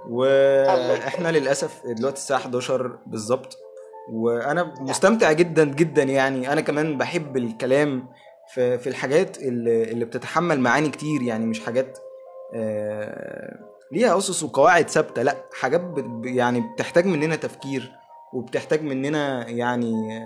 [0.09, 3.57] وإحنا للأسف دلوقتي الساعة 11 بالظبط.
[4.13, 6.53] وأنا مستمتع جدا جدا يعني.
[6.53, 8.07] أنا كمان بحب الكلام
[8.53, 11.45] في في الحاجات اللي, اللي بتتحمل معاني كتير يعني.
[11.45, 11.97] مش حاجات
[12.55, 13.59] آه،
[13.91, 15.23] ليها أسس وقواعد ثابتة.
[15.23, 15.81] لأ حاجات
[16.23, 17.91] يعني بتحتاج مننا تفكير.
[18.33, 20.19] وبتحتاج مننا يعني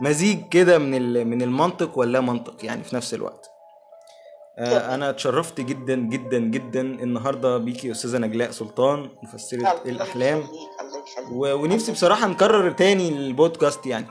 [0.00, 3.50] مزيج كده من من المنطق واللا منطق يعني في نفس الوقت.
[4.58, 10.42] آه، أنا اتشرفت جدا جدا جدا النهارده بيكي أستاذة نجلاء سلطان مفسرة الأحلام.
[11.32, 14.06] ونفسي بصراحة نكرر تاني البودكاست يعني.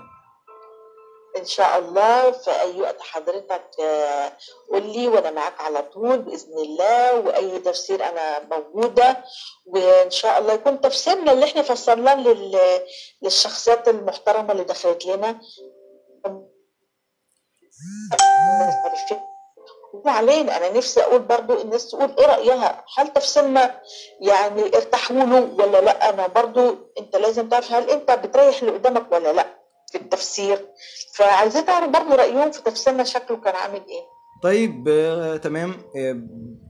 [1.46, 4.32] إن شاء الله في أي وقت حضرتك آه،
[4.72, 9.24] قول لي وأنا معاك على طول بإذن الله وأي تفسير أنا موجودة.
[9.66, 12.82] وإن شاء الله يكون تفسيرنا اللي إحنا فسرناه لل-
[13.22, 15.40] للشخصيات المحترمة اللي دخلت لنا.
[19.94, 23.82] وعلينا أنا نفسي أقول برضو الناس تقول إيه رأيها؟ هل تفسيرنا
[24.22, 29.12] يعني ارتاحوا له ولا لأ؟ أنا برضو أنت لازم تعرف هل أنت بتريح اللي قدامك
[29.12, 29.65] ولا لأ.
[29.96, 30.66] في التفسير.
[31.14, 34.16] فعايزين تعرف برضو رأيهم في تفسيرنا شكله كان عامل إيه.
[34.44, 35.72] طيب آه، تمام.
[35.98, 36.22] آه،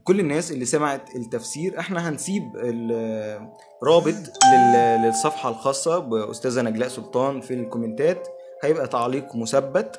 [0.04, 2.42] كل الناس اللي سمعت التفسير إحنا هنسيب
[3.82, 4.14] الرابط
[4.52, 8.28] لل- للصفحة الخاصة بأستاذة نجلاء سلطان في الكومنتات.
[8.64, 9.98] هيبقى تعليق مثبت.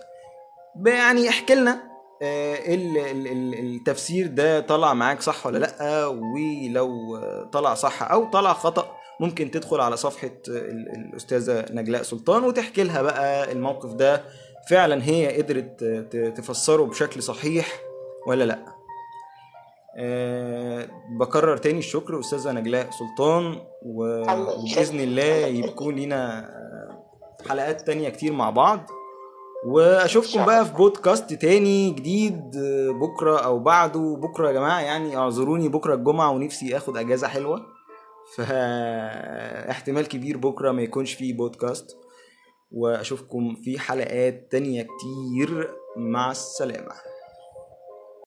[0.85, 1.83] يعني احكي لنا
[2.21, 7.19] آه، ال- ال- ال- التفسير ده طلع معاك صح ولا لأ؟ ولو
[7.53, 13.01] طلع صح أو طلع خطأ ممكن تدخل على صفحة ال- الأستاذة نجلاء سلطان وتحكي لها
[13.01, 14.23] بقى الموقف ده
[14.69, 15.83] فعلا هي قدرت
[16.37, 17.67] تفسره بشكل صحيح
[18.27, 18.59] ولا لأ.
[19.99, 20.87] أه
[21.19, 25.01] بكرر تاني الشكر أستاذة نجلاء سلطان و- الله وبإذن يخليك.
[25.01, 27.03] الله الله يكون لينا آه،
[27.49, 28.79] حلقات تانية كتير مع بعض.
[29.65, 34.17] وأشوفكم بقى في بودكاست تاني جديد آه، بكرة أو بعده.
[34.21, 37.65] بكرة يا جماعة يعني اعذروني بكرة الجمعة ونفسي آخد أجازة حلوة.
[38.35, 41.97] فاحتمال كبير بكرة ما يكونش فيه بودكاست
[42.71, 45.71] وأشوفكم في حلقات تانية كتير.
[45.97, 46.91] مع السلامة.